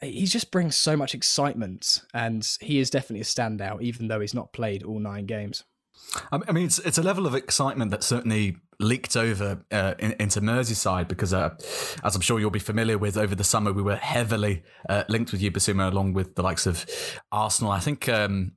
[0.01, 4.33] he just brings so much excitement, and he is definitely a standout, even though he's
[4.33, 5.65] not played all nine games.
[6.33, 10.41] I mean, it's it's a level of excitement that certainly leaked over uh, in, into
[10.41, 11.55] Merseyside because, uh,
[12.03, 15.33] as I'm sure you'll be familiar with, over the summer we were heavily uh, linked
[15.33, 16.87] with Bissouma along with the likes of
[17.33, 17.73] Arsenal.
[17.73, 18.09] I think.
[18.09, 18.53] Um,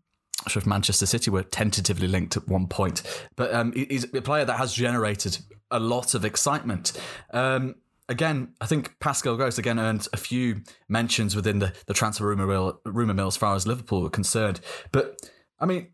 [0.48, 3.04] sure if Manchester City were tentatively linked at one point,
[3.36, 5.38] but um, he's a player that has generated
[5.70, 6.94] a lot of excitement.
[7.32, 7.76] Um,
[8.10, 12.48] again, I think Pascal Gross again earned a few mentions within the, the transfer rumor
[12.48, 14.60] mill, rumor mill as far as Liverpool were concerned.
[14.92, 15.22] But
[15.60, 15.90] I mean,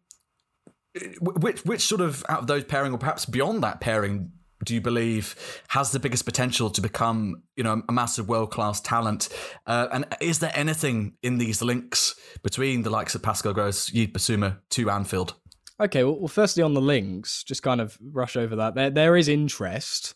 [1.21, 4.31] which which sort of out of those pairing, or perhaps beyond that pairing,
[4.63, 5.36] do you believe
[5.69, 9.29] has the biggest potential to become you know a massive world class talent?
[9.65, 14.12] Uh, and is there anything in these links between the likes of Pascal Gross, Yves
[14.12, 15.36] Bissouma to Anfield?
[15.79, 18.73] Okay, well, well, firstly on the links, just kind of rush over that.
[18.73, 20.15] There, there is interest.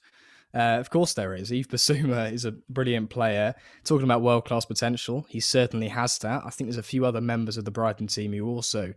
[0.53, 1.51] Uh, of course, there is.
[1.51, 3.53] Yves Bissouma is a brilliant player.
[3.83, 6.41] Talking about world class potential, he certainly has that.
[6.45, 8.93] I think there's a few other members of the Brighton team who also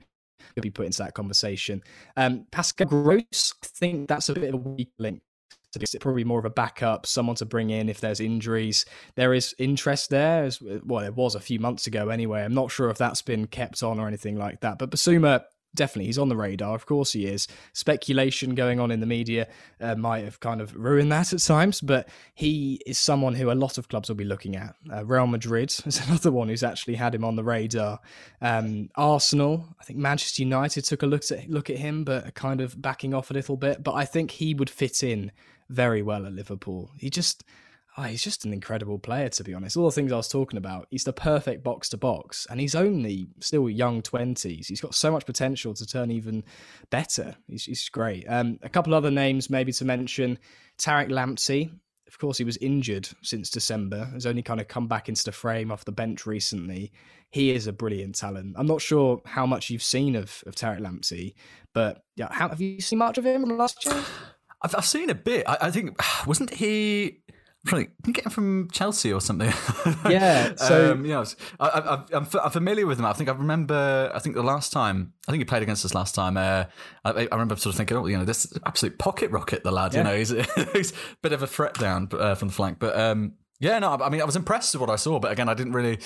[0.54, 1.82] could be put into that conversation.
[2.16, 5.22] Um, Pascal Gross, I think that's a bit of a weak link.
[5.76, 8.84] It's probably more of a backup, someone to bring in if there's injuries.
[9.16, 12.44] There is interest there, as well, it was a few months ago anyway.
[12.44, 14.78] I'm not sure if that's been kept on or anything like that.
[14.78, 15.42] But Bissouma
[15.74, 16.74] definitely he's on the radar.
[16.74, 17.48] Of course he is.
[17.72, 19.48] Speculation going on in the media
[19.80, 23.54] uh, might have kind of ruined that at times, but he is someone who a
[23.54, 24.74] lot of clubs will be looking at.
[24.92, 28.00] Uh, Real Madrid is another one who's actually had him on the radar.
[28.40, 32.60] Um, Arsenal, I think Manchester United took a look at look at him, but kind
[32.60, 33.82] of backing off a little bit.
[33.82, 35.32] But I think he would fit in
[35.68, 36.90] very well at Liverpool.
[36.98, 37.44] He just
[37.96, 39.76] oh, he's just an incredible player, to be honest.
[39.76, 42.74] All the things I was talking about, he's the perfect box to box, and he's
[42.74, 44.66] only still young 20s.
[44.66, 46.44] He's got so much potential to turn even
[46.90, 47.37] better.
[47.46, 48.24] He's, he's great.
[48.28, 50.38] Um, a couple other names maybe to mention
[50.78, 51.70] Tariq Lamptey.
[52.09, 55.33] Of course, he was injured since December, has only kind of come back into the
[55.33, 56.92] frame off the bench recently.
[57.30, 58.54] He is a brilliant talent.
[58.57, 61.35] I'm not sure how much you've seen of, of Tariq Lamptey,
[61.72, 64.02] but yeah, how, have you seen much of him last year?
[64.62, 65.48] I've, I've seen a bit.
[65.48, 67.22] I, I think, wasn't he
[67.66, 69.53] Can you get him from Chelsea or something?
[70.09, 70.55] Yeah.
[70.57, 71.24] So um, yeah,
[71.59, 73.07] I, am familiar with him.
[73.07, 74.11] I think I remember.
[74.14, 76.37] I think the last time I think he played against us last time.
[76.37, 76.64] Uh,
[77.05, 79.94] I, I, remember sort of thinking, oh, you know, this absolute pocket rocket, the lad.
[79.94, 80.00] Yeah.
[80.00, 80.29] You know, he's,
[80.72, 83.92] he's a bit of a threat down uh, from the flank, but um, Yeah, no,
[83.92, 85.98] I mean, I was impressed with what I saw, but again, I didn't really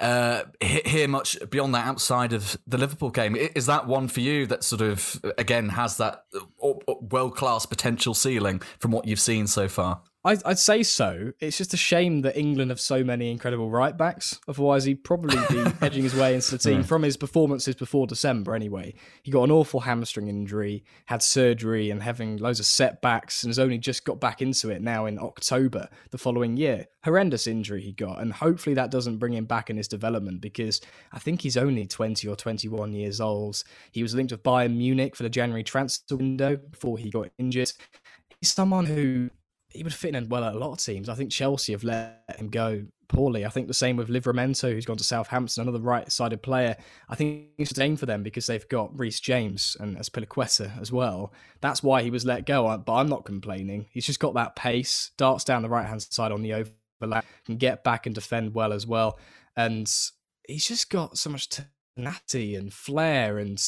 [0.00, 3.34] uh, hear much beyond that outside of the Liverpool game.
[3.36, 6.24] Is that one for you that sort of, again, has that
[6.62, 10.02] uh, world class potential ceiling from what you've seen so far?
[10.26, 11.32] I'd, I'd, say so.
[11.38, 14.40] It's just a shame that England have so many incredible right backs.
[14.48, 18.54] Otherwise, he'd probably be edging his way into the team from his performances before December.
[18.54, 23.50] Anyway, he got an awful hamstring injury, had surgery, and having loads of setbacks, and
[23.50, 26.86] has only just got back into it now in October the following year.
[27.04, 30.80] Horrendous injury he got, and hopefully that doesn't bring him back in his development because
[31.12, 33.62] I think he's only twenty or twenty-one years old.
[33.92, 37.72] He was linked with Bayern Munich for the January transfer window before he got injured.
[38.40, 39.28] He's someone who
[39.74, 41.08] he would fit in well at a lot of teams.
[41.08, 43.44] I think Chelsea have let him go poorly.
[43.44, 46.76] I think the same with Livramento, who's gone to Southampton, another right-sided player.
[47.08, 50.90] I think it's a aim for them because they've got Reece James and Azpilicueta as
[50.90, 51.32] well.
[51.60, 52.76] That's why he was let go.
[52.78, 53.86] But I'm not complaining.
[53.90, 57.84] He's just got that pace, darts down the right-hand side on the overlap, can get
[57.84, 59.18] back and defend well as well,
[59.56, 59.92] and
[60.46, 61.48] he's just got so much
[61.96, 63.60] tenacity and flair and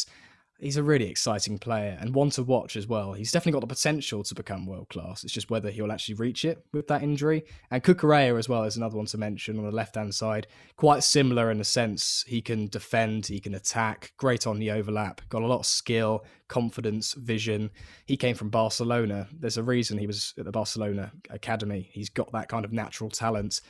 [0.58, 3.12] he's a really exciting player and one to watch as well.
[3.12, 5.24] He's definitely got the potential to become world class.
[5.24, 7.44] It's just whether he'll actually reach it with that injury.
[7.70, 10.46] And Cucurella as well is another one to mention on the left hand side.
[10.76, 12.24] Quite similar in a sense.
[12.26, 16.24] He can defend, he can attack, great on the overlap, got a lot of skill,
[16.48, 17.70] confidence, vision.
[18.06, 19.28] He came from Barcelona.
[19.32, 21.90] There's a reason he was at the Barcelona academy.
[21.92, 23.60] He's got that kind of natural talent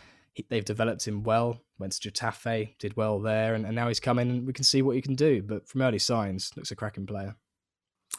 [0.48, 1.60] they've developed him well.
[1.78, 4.64] Went to Getafe, did well there, and, and now he's come in and we can
[4.64, 5.42] see what he can do.
[5.42, 7.36] But from early signs, looks a cracking player.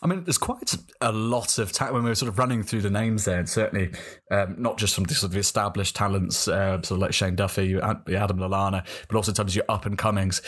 [0.03, 2.89] I mean, there's quite a lot of when we were sort of running through the
[2.89, 3.91] names there, and certainly
[4.29, 7.79] um, not just from the sort of established talents, uh, sort of like Shane Duffy,
[7.79, 8.03] Adam
[8.37, 10.41] Lallana, but also in terms of your up and comings.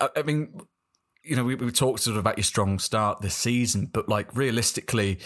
[0.00, 0.52] I, I mean,
[1.22, 4.34] you know, we, we talked sort of about your strong start this season, but like
[4.34, 5.18] realistically,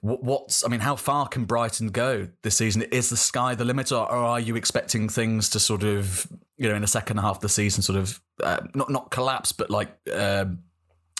[0.00, 2.82] what, what's, I mean, how far can Brighton go this season?
[2.82, 6.68] Is the sky the limit, or, or are you expecting things to sort of, you
[6.68, 9.70] know, in the second half of the season, sort of uh, not not collapse, but
[9.70, 10.46] like uh,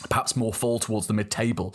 [0.09, 1.75] perhaps more fall towards the mid table?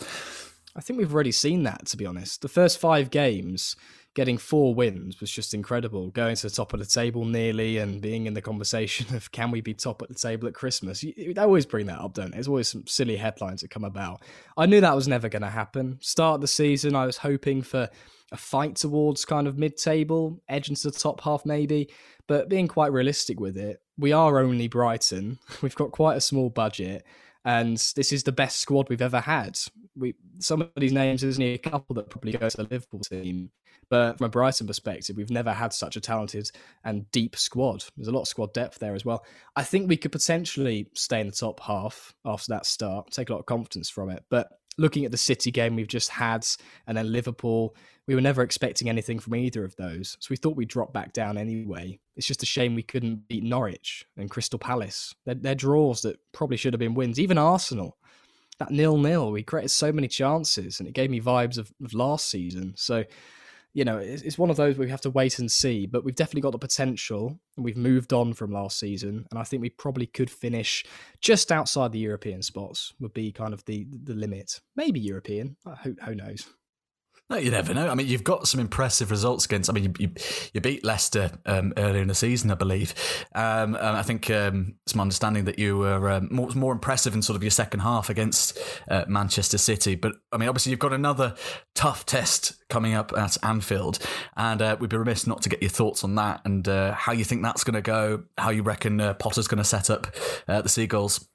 [0.74, 2.40] I think we've already seen that, to be honest.
[2.40, 3.76] The first five games,
[4.14, 6.10] getting four wins was just incredible.
[6.10, 9.50] Going to the top of the table nearly and being in the conversation of can
[9.50, 11.02] we be top at the table at Christmas?
[11.02, 12.36] They always bring that up, don't they?
[12.36, 14.22] There's always some silly headlines that come about.
[14.56, 15.98] I knew that was never going to happen.
[16.00, 17.88] Start the season, I was hoping for
[18.30, 21.90] a fight towards kind of mid table, edge into the top half maybe,
[22.26, 25.38] but being quite realistic with it, we are only Brighton.
[25.62, 27.04] We've got quite a small budget
[27.44, 29.58] and this is the best squad we've ever had.
[29.96, 33.00] We some of these names, there's only a couple that probably go to the Liverpool
[33.00, 33.50] team,
[33.90, 36.50] but from a Brighton perspective, we've never had such a talented
[36.84, 37.84] and deep squad.
[37.96, 39.24] There's a lot of squad depth there as well.
[39.54, 43.32] I think we could potentially stay in the top half after that start, take a
[43.32, 44.24] lot of confidence from it.
[44.30, 46.46] But looking at the City game we've just had,
[46.86, 47.76] and then Liverpool,
[48.06, 50.16] we were never expecting anything from either of those.
[50.20, 51.98] So we thought we'd drop back down anyway.
[52.16, 55.14] It's just a shame we couldn't beat Norwich and Crystal Palace.
[55.24, 57.20] They're, they're draws that probably should have been wins.
[57.20, 57.96] Even Arsenal,
[58.64, 61.92] that nil nil, we created so many chances, and it gave me vibes of, of
[61.94, 62.74] last season.
[62.76, 63.04] So
[63.74, 65.86] you know, it's, one of those we have to wait and see.
[65.86, 69.44] But we've definitely got the potential, and we've moved on from last season, and I
[69.44, 70.84] think we probably could finish
[71.20, 72.92] just outside the European spots.
[73.00, 74.60] Would be kind of the the limit.
[74.76, 75.56] Maybe European.
[75.64, 76.46] Uh, who who knows?
[77.30, 77.88] No, you never know.
[77.88, 79.70] I mean, you've got some impressive results against.
[79.70, 80.10] I mean, you you,
[80.52, 82.94] you beat Leicester um, earlier in the season, I believe.
[83.34, 87.22] Um, I think um, it's my understanding that you were um, more more impressive in
[87.22, 88.58] sort of your second half against
[88.90, 89.94] uh, Manchester City.
[89.94, 91.34] But I mean, obviously, you've got another
[91.74, 93.98] tough test coming up at Anfield,
[94.36, 97.12] and uh, we'd be remiss not to get your thoughts on that and uh, how
[97.12, 98.24] you think that's going to go.
[98.36, 100.08] How you reckon uh, Potter's going to set up
[100.48, 101.26] uh, the Seagulls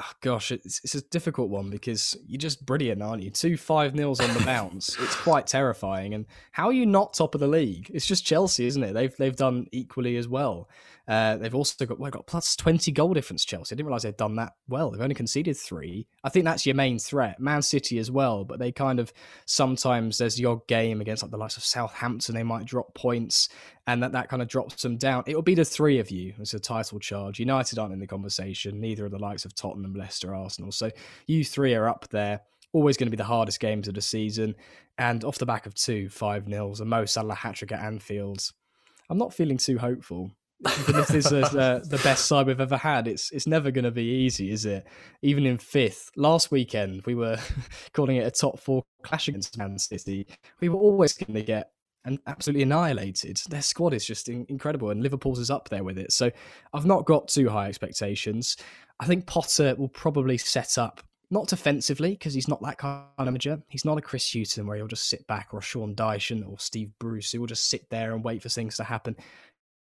[0.00, 3.30] oh gosh, it's, it's a difficult one because you're just brilliant, aren't you?
[3.30, 4.96] Two five nils on the bounce.
[5.00, 6.14] it's quite terrifying.
[6.14, 7.90] And how are you not top of the league?
[7.92, 8.92] It's just Chelsea, isn't it?
[8.92, 10.68] They've they've done equally as well.
[11.06, 13.44] Uh, they've also got well, got plus twenty goal difference.
[13.44, 13.74] Chelsea.
[13.74, 14.90] I didn't realize they'd done that well.
[14.90, 16.06] They've only conceded three.
[16.22, 17.38] I think that's your main threat.
[17.38, 19.12] Man City as well, but they kind of
[19.44, 22.34] sometimes there's the odd game against like the likes of Southampton.
[22.34, 23.50] They might drop points,
[23.86, 25.24] and that that kind of drops them down.
[25.26, 27.38] It will be the three of you as a title charge.
[27.38, 28.80] United aren't in the conversation.
[28.80, 30.72] Neither are the likes of Tottenham, Leicester, Arsenal.
[30.72, 30.90] So
[31.26, 32.40] you three are up there
[32.72, 34.54] always going to be the hardest games of the season.
[34.98, 38.50] And off the back of two, five nils, a Mo Salah hat trick at Anfield,
[39.08, 43.30] I'm not feeling too hopeful this is uh, the best side we've ever had, it's
[43.32, 44.86] it's never going to be easy, is it?
[45.22, 47.38] Even in fifth, last weekend we were
[47.92, 50.26] calling it a top four clash against Man City.
[50.60, 51.70] We were always going to get
[52.04, 53.40] and absolutely annihilated.
[53.48, 56.12] Their squad is just in- incredible, and Liverpool's is up there with it.
[56.12, 56.30] So
[56.72, 58.56] I've not got too high expectations.
[59.00, 63.24] I think Potter will probably set up not defensively because he's not that kind of
[63.24, 63.60] manager.
[63.68, 66.92] He's not a Chris Hughton where he'll just sit back or Sean Dyche or Steve
[67.00, 69.16] Bruce who will just sit there and wait for things to happen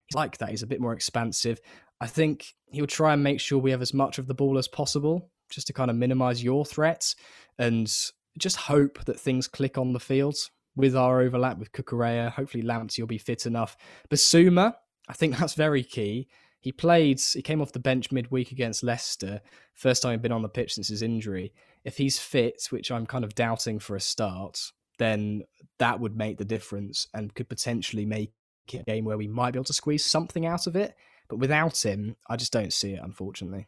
[0.07, 0.49] he's like that.
[0.49, 1.59] He's a bit more expansive.
[1.99, 4.67] I think he'll try and make sure we have as much of the ball as
[4.67, 7.15] possible, just to kind of minimize your threats
[7.57, 7.91] and
[8.37, 10.35] just hope that things click on the field
[10.75, 12.31] with our overlap with Cucurella.
[12.31, 13.75] Hopefully, Lamptey will be fit enough.
[14.09, 14.75] Bissouma,
[15.07, 16.27] I think that's very key.
[16.59, 19.41] He played, he came off the bench midweek against Leicester,
[19.73, 21.53] first time he'd been on the pitch since his injury.
[21.85, 24.59] If he's fit, which I'm kind of doubting for a start,
[24.99, 25.43] then
[25.79, 28.33] that would make the difference and could potentially make
[28.67, 30.95] game where we might be able to squeeze something out of it.
[31.27, 33.67] But without him, I just don't see it, unfortunately.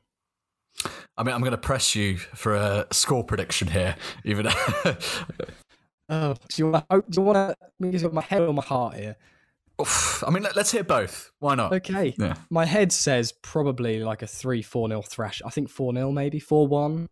[1.17, 4.47] I mean, I'm going to press you for a score prediction here, even.
[6.09, 7.03] oh, do you want to?
[7.09, 7.89] Do you want to?
[7.91, 9.17] Use my head or my heart here?
[10.25, 11.31] I mean, let, us hear both.
[11.39, 11.71] Why not?
[11.73, 12.13] Okay.
[12.17, 12.35] Yeah.
[12.49, 15.41] My head says probably like a 3 4 0 thrash.
[15.45, 17.09] I think 4 0, maybe 4 1.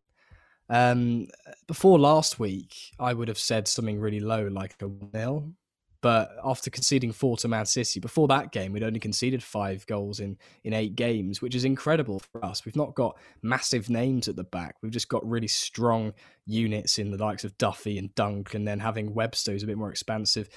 [0.70, 1.28] Um,
[1.68, 5.54] before last week, I would have said something really low, like a 1 0.
[6.02, 10.20] But after conceding four to Man City, before that game, we'd only conceded five goals
[10.20, 12.66] in, in eight games, which is incredible for us.
[12.66, 14.76] We've not got massive names at the back.
[14.82, 16.14] We've just got really strong
[16.46, 19.78] units in the likes of Duffy and Dunk, and then having Webster who's a bit
[19.78, 20.50] more expansive.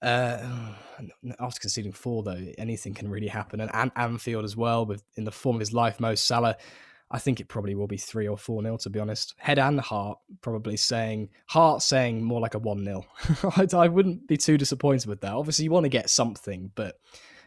[0.00, 0.74] Uh,
[1.40, 3.60] after conceding four, though, anything can really happen.
[3.60, 6.56] And An- Anfield as well, with in the form of his life, Mo Salah.
[7.10, 8.78] I think it probably will be three or four nil.
[8.78, 13.06] To be honest, head and heart probably saying heart saying more like a one nil.
[13.56, 15.32] I, I wouldn't be too disappointed with that.
[15.32, 17.00] Obviously, you want to get something, but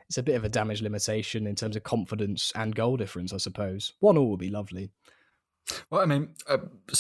[0.08, 3.38] it's a bit of a damage limitation in terms of confidence and goal difference, I
[3.38, 3.94] suppose.
[4.00, 4.90] One all would be lovely.
[5.90, 6.58] Well, I mean, uh,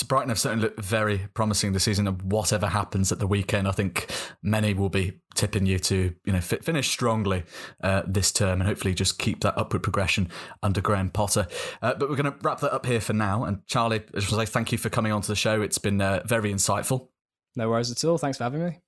[0.07, 2.07] Brighton have certainly looked very promising this season.
[2.07, 4.11] And whatever happens at the weekend, I think
[4.41, 7.43] many will be tipping you to, you know, fit, finish strongly
[7.83, 10.29] uh, this term and hopefully just keep that upward progression
[10.61, 11.47] under Graham Potter.
[11.81, 13.43] Uh, but we're going to wrap that up here for now.
[13.43, 15.61] And Charlie, I just want to say thank you for coming onto the show.
[15.61, 17.09] It's been uh, very insightful.
[17.55, 18.17] No worries at all.
[18.17, 18.79] Thanks for having me.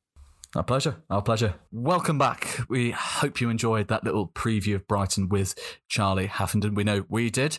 [0.55, 0.97] Our pleasure.
[1.09, 1.55] Our pleasure.
[1.71, 2.59] Welcome back.
[2.69, 5.55] We hope you enjoyed that little preview of Brighton with
[5.87, 6.75] Charlie Haffenden.
[6.75, 7.57] We know we did.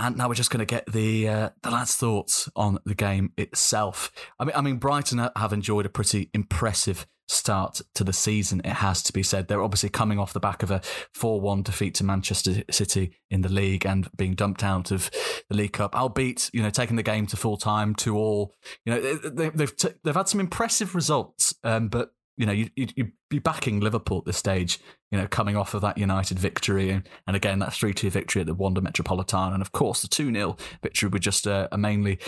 [0.00, 3.32] And now we're just going to get the uh, the lads' thoughts on the game
[3.36, 4.10] itself.
[4.38, 8.62] I mean, I mean, Brighton have enjoyed a pretty impressive start to the season.
[8.64, 9.46] It has to be said.
[9.46, 10.80] They're obviously coming off the back of a
[11.12, 15.10] four-one defeat to Manchester City in the league and being dumped out of
[15.50, 15.94] the League Cup.
[15.94, 18.54] Albeit, you know, taking the game to full time, to all.
[18.86, 22.52] You know, they, have they've, t- they've had some impressive results, um, but you know,
[22.52, 24.80] you, would be backing Liverpool at this stage,
[25.10, 28.40] you know, coming off of that United victory and, and again, that 3 2 victory
[28.40, 29.52] at the Wanda Metropolitan.
[29.52, 32.18] And of course, the 2 0 victory with just a, a, mainly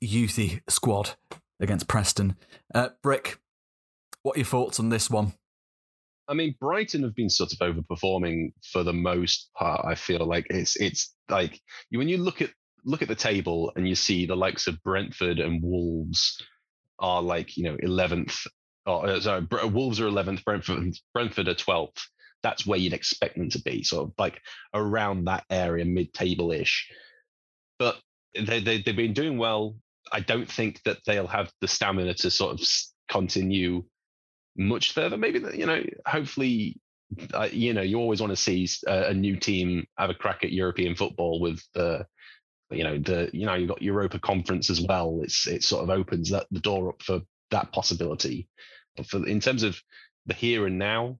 [0.00, 1.16] youthy squad
[1.58, 2.36] against Preston.
[2.72, 3.40] Uh, Rick,
[4.22, 5.32] what are your thoughts on this one?
[6.28, 9.84] I mean, Brighton have been sort of overperforming for the most part.
[9.84, 12.50] I feel like it's it's like when you look at
[12.84, 16.40] look at the table and you see the likes of Brentford and Wolves
[17.00, 18.46] are like you know 11th
[18.86, 22.00] oh, uh, sorry, Wolves are 11th, Brentford, Brentford are 12th.
[22.42, 24.40] That's where you'd expect them to be, sort of like
[24.74, 26.90] around that area, mid-table ish.
[27.78, 27.98] But
[28.34, 29.76] they, they they've been doing well.
[30.12, 32.66] I don't think that they'll have the stamina to sort of
[33.08, 33.84] continue
[34.56, 35.16] much further.
[35.16, 36.80] Maybe you know, hopefully,
[37.32, 40.44] uh, you know, you always want to see a, a, new team have a crack
[40.44, 42.06] at European football with the,
[42.70, 45.20] you know, the you know you've got Europa Conference as well.
[45.22, 47.20] It's it sort of opens that the door up for
[47.50, 48.48] that possibility.
[48.96, 49.80] But for in terms of
[50.26, 51.18] the here and now,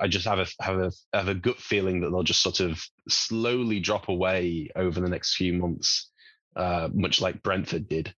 [0.00, 2.82] I, just have a have a have a gut feeling that they'll just sort of
[3.08, 6.10] slowly drop away over the next few months,
[6.56, 8.14] uh, much like Brentford did.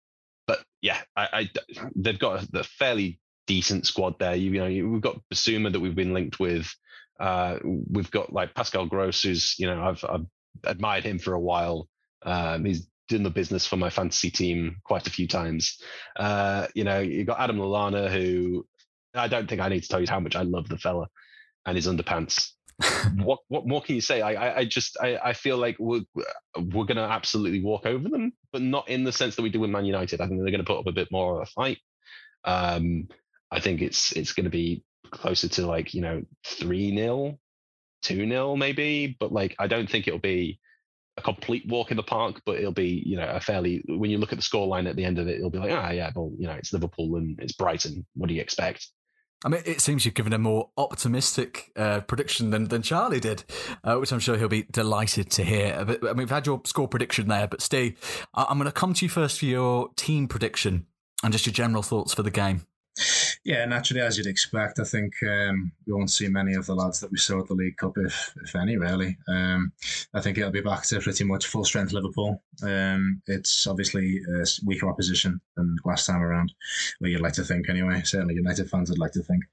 [0.45, 1.49] But yeah, I, I
[1.95, 4.35] they've got a, a, fairly decent squad there.
[4.35, 6.73] You, you know, we've got Bissouma that we've been linked with.
[7.19, 10.25] Uh, we've got like Pascal Gross, who's you know I've, I've
[10.65, 11.87] admired him for a while.
[12.23, 15.77] Um, he's done the business for my fantasy team quite a few times.
[16.17, 18.65] Uh, you know, you got Adam Lallana, who
[19.13, 21.07] I don't think I need to tell you how much I love the fella
[21.65, 22.51] and his underpants.
[23.17, 24.21] what what more can you say?
[24.21, 26.01] I I, I just I, I feel like we're
[26.57, 29.69] we're gonna absolutely walk over them, but not in the sense that we do with
[29.69, 30.21] Man United.
[30.21, 31.77] I think they're gonna put up a bit more of a fight.
[32.43, 33.07] Um,
[33.51, 37.37] I think it's it's gonna be closer to like you know three 0
[38.01, 40.59] two 0 maybe, but like I don't think it'll be
[41.17, 44.17] a complete walk in the park, but it'll be, you know, a fairly when you
[44.17, 46.31] look at the scoreline at the end of it, it'll be like, ah, yeah, well,
[46.37, 48.05] you know, it's Liverpool and it's Brighton.
[48.15, 48.87] What do you expect?
[49.43, 53.43] I mean, it seems you've given a more optimistic uh, prediction than, than Charlie did,
[53.83, 55.83] uh, which I'm sure he'll be delighted to hear.
[55.83, 58.93] But, I mean, we've had your score prediction there, but Steve, I'm going to come
[58.93, 60.85] to you first for your team prediction
[61.23, 62.67] and just your general thoughts for the game.
[63.43, 66.99] Yeah, naturally, as you'd expect, I think um, we won't see many of the lads
[66.99, 69.17] that we saw at the League Cup, if if any, really.
[69.27, 69.71] Um,
[70.13, 72.43] I think it'll be back to pretty much full strength Liverpool.
[72.61, 76.53] Um, it's obviously a weaker opposition than last time around,
[76.99, 78.03] well, you'd like to think anyway.
[78.03, 79.43] Certainly, United fans would like to think.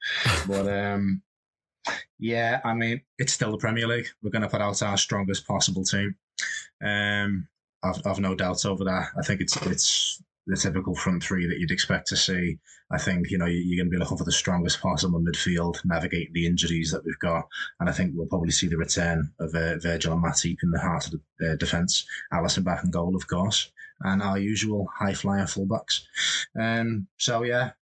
[0.47, 1.23] But um,
[2.19, 4.09] Yeah, I mean, it's still the Premier League.
[4.23, 6.15] We're going to put out our strongest possible team.
[6.85, 7.49] Um,
[7.83, 9.09] I've, I've no doubts over that.
[9.19, 12.59] I think it's it's the typical front three that you'd expect to see.
[12.91, 16.33] I think you know you're going to be looking for the strongest possible midfield, navigating
[16.33, 17.47] the injuries that we've got,
[17.79, 20.81] and I think we'll probably see the return of uh, Virgil and Matip in the
[20.81, 22.07] heart of the uh, defence.
[22.33, 23.71] Alisson back in goal, of course,
[24.01, 26.01] and our usual high flyer fullbacks.
[26.59, 27.73] Um, so yeah,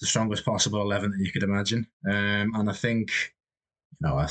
[0.00, 3.10] the strongest possible eleven that you could imagine, um, and I think
[4.00, 4.26] you know,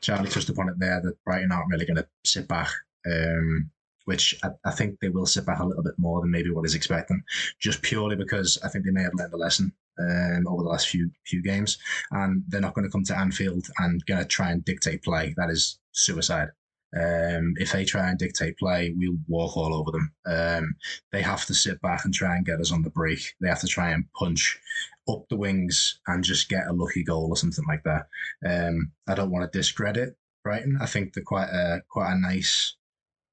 [0.00, 2.70] Charlie touched upon it there, that Brighton aren't really going to sit back.
[3.10, 3.70] Um,
[4.04, 6.66] which I, I, think they will sit back a little bit more than maybe what
[6.66, 7.22] is expecting,
[7.58, 10.88] just purely because I think they may have learned a lesson um, over the last
[10.88, 11.78] few few games,
[12.10, 15.34] and they're not going to come to Anfield and going to try and dictate play.
[15.36, 16.48] That is suicide.
[16.96, 20.12] Um, if they try and dictate play, we'll walk all over them.
[20.26, 20.76] Um,
[21.10, 23.34] they have to sit back and try and get us on the break.
[23.40, 24.60] They have to try and punch
[25.08, 28.06] up the wings and just get a lucky goal or something like that.
[28.46, 30.78] Um, I don't want to discredit Brighton.
[30.80, 32.76] I think they're quite a quite a nice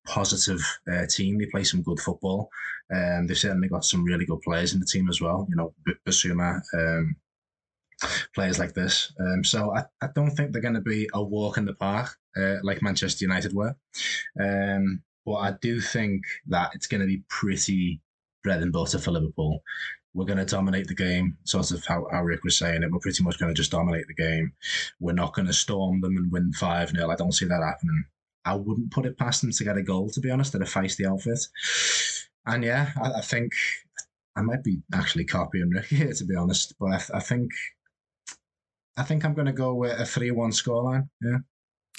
[0.06, 1.38] positive uh, team.
[1.38, 2.50] They play some good football.
[2.94, 5.48] Um, they've certainly got some really good players in the team as well.
[5.50, 5.74] You know,
[6.06, 7.16] Bissouma, um,
[8.34, 9.14] players like this.
[9.20, 12.18] Um, so I, I don't think they're going to be a walk in the park
[12.38, 13.76] uh, like Manchester United were.
[14.40, 18.02] Um, but I do think that it's going to be pretty
[18.44, 19.62] bread and butter for Liverpool.
[20.14, 22.92] We're going to dominate the game, sort of how, how Rick was saying it.
[22.92, 24.52] We're pretty much going to just dominate the game.
[25.00, 27.10] We're not going to storm them and win 5 0.
[27.10, 28.04] I don't see that happening.
[28.46, 30.66] I wouldn't put it past them to get a goal, to be honest, at a
[30.66, 31.40] feisty outfit.
[32.46, 33.52] And yeah, I, I think
[34.36, 36.74] I might be actually copying Rick here, to be honest.
[36.80, 37.52] But I, I think
[38.98, 41.10] I think I'm going to go with a three-one scoreline.
[41.22, 41.38] Yeah.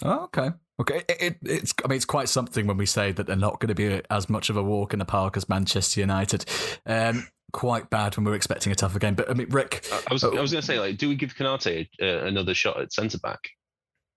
[0.05, 0.51] Oh, okay.
[0.81, 1.75] Okay, it, it, it's.
[1.85, 4.29] I mean, it's quite something when we say that they're not going to be as
[4.29, 6.45] much of a walk in the park as Manchester United.
[6.87, 9.15] Um, quite bad when we are expecting a tougher game.
[9.15, 11.35] But I mean, Rick, I was, I was going to say, like, do we give
[11.35, 13.41] Konate uh, another shot at centre back?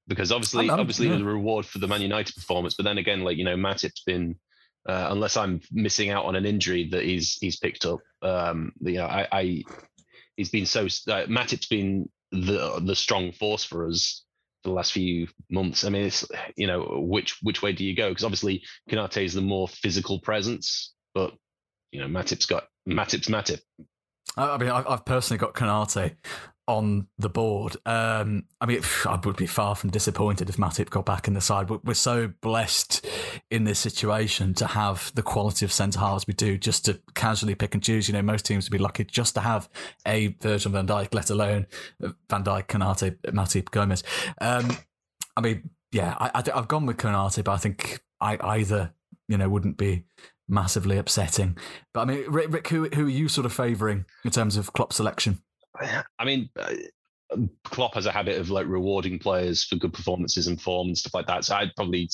[0.07, 1.17] Because obviously, obviously, yeah.
[1.17, 2.75] the reward for the Man United performance.
[2.75, 4.35] But then again, like you know, Matip's been,
[4.87, 7.99] uh, unless I'm missing out on an injury that he's he's picked up.
[8.21, 9.63] Um, you know, I, I
[10.37, 14.23] he's been so uh, Matip's been the the strong force for us
[14.63, 15.83] for the last few months.
[15.83, 16.25] I mean, it's
[16.55, 18.09] you know, which which way do you go?
[18.09, 21.33] Because obviously, Konate is the more physical presence, but
[21.91, 23.61] you know, Matip's got Matip's Matip.
[24.37, 26.15] I mean, I've personally got Konate
[26.67, 27.77] on the board.
[27.85, 31.41] Um, I mean, I would be far from disappointed if Matip got back in the
[31.41, 31.69] side.
[31.69, 33.05] We're so blessed
[33.51, 37.55] in this situation to have the quality of centre halves we do, just to casually
[37.55, 38.07] pick and choose.
[38.07, 39.69] You know, most teams would be lucky just to have
[40.07, 41.67] a Virgil van Dijk, let alone
[41.99, 44.03] Van Dijk, Konate, Matip, Gomez.
[44.41, 44.75] Um,
[45.37, 48.93] I mean, yeah, I, have gone with Konate, but I think I either
[49.27, 50.05] you know wouldn't be
[50.47, 51.57] massively upsetting.
[51.93, 54.73] But I mean, Rick, Rick who who are you sort of favouring in terms of
[54.73, 55.41] Klopp selection?
[56.19, 56.73] I mean, uh,
[57.63, 61.13] Klopp has a habit of like rewarding players for good performances and form and stuff
[61.13, 61.45] like that.
[61.45, 62.09] So I'd probably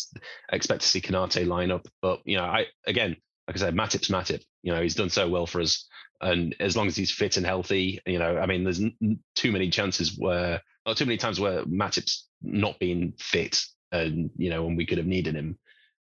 [0.51, 1.88] expect to see Konate line up.
[2.01, 4.43] But you know, I again, like I said, Matip's Matip.
[4.64, 5.88] You know, he's done so well for us,
[6.22, 9.51] and as long as he's fit and healthy, you know, I mean, there's n- too
[9.51, 14.68] many chances where, or too many times where Matip's not being fit, and you know,
[14.68, 15.57] and we could have needed him.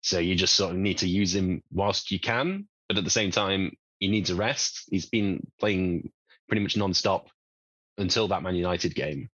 [0.01, 3.09] So you just sort of need to use him whilst you can, but at the
[3.09, 4.83] same time, he needs a rest.
[4.89, 6.11] He's been playing
[6.47, 7.27] pretty much non-stop
[7.99, 9.29] until that Man United game.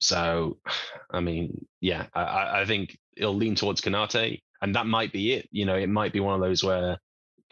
[0.00, 0.58] So,
[1.10, 5.48] I mean, yeah, I, I think it'll lean towards Konate, and that might be it.
[5.50, 6.98] You know, it might be one of those where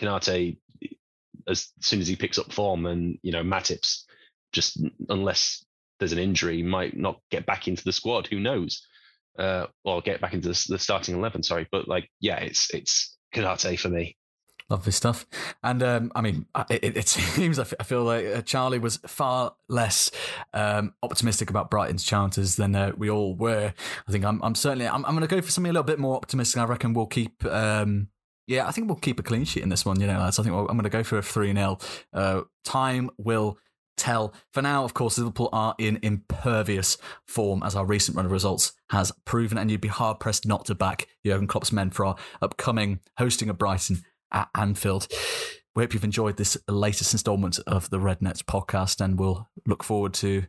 [0.00, 0.58] Konate,
[1.48, 4.06] as soon as he picks up form, and you know, Matip's
[4.52, 5.64] just unless
[5.98, 8.26] there's an injury, might not get back into the squad.
[8.26, 8.86] Who knows?
[9.38, 11.42] Uh, or get back into the, the starting eleven.
[11.42, 14.16] Sorry, but like, yeah, it's it's Konate for me.
[14.70, 15.26] Lovely stuff.
[15.62, 20.10] And um, I mean, it, it seems I feel like uh, Charlie was far less
[20.52, 23.72] um, optimistic about Brighton's chances than uh, we all were.
[24.06, 25.98] I think I'm, I'm certainly I'm, I'm going to go for something a little bit
[25.98, 26.60] more optimistic.
[26.60, 27.44] I reckon we'll keep.
[27.46, 28.08] Um,
[28.46, 30.00] yeah, I think we'll keep a clean sheet in this one.
[30.00, 30.38] You know, lads.
[30.38, 31.78] I think I'm going to go for a three 0
[32.12, 33.58] uh, Time will
[33.96, 34.34] tell.
[34.52, 38.72] For now, of course, Liverpool are in impervious form, as our recent run of results
[38.90, 42.16] has proven, and you'd be hard pressed not to back Jurgen Klopp's men for our
[42.42, 44.02] upcoming hosting of Brighton
[44.32, 45.08] at Anfield.
[45.74, 49.84] We hope you've enjoyed this latest installment of the Red Nets podcast, and we'll look
[49.84, 50.44] forward to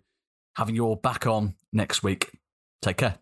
[0.56, 2.32] having you all back on next week.
[2.82, 3.20] Take care.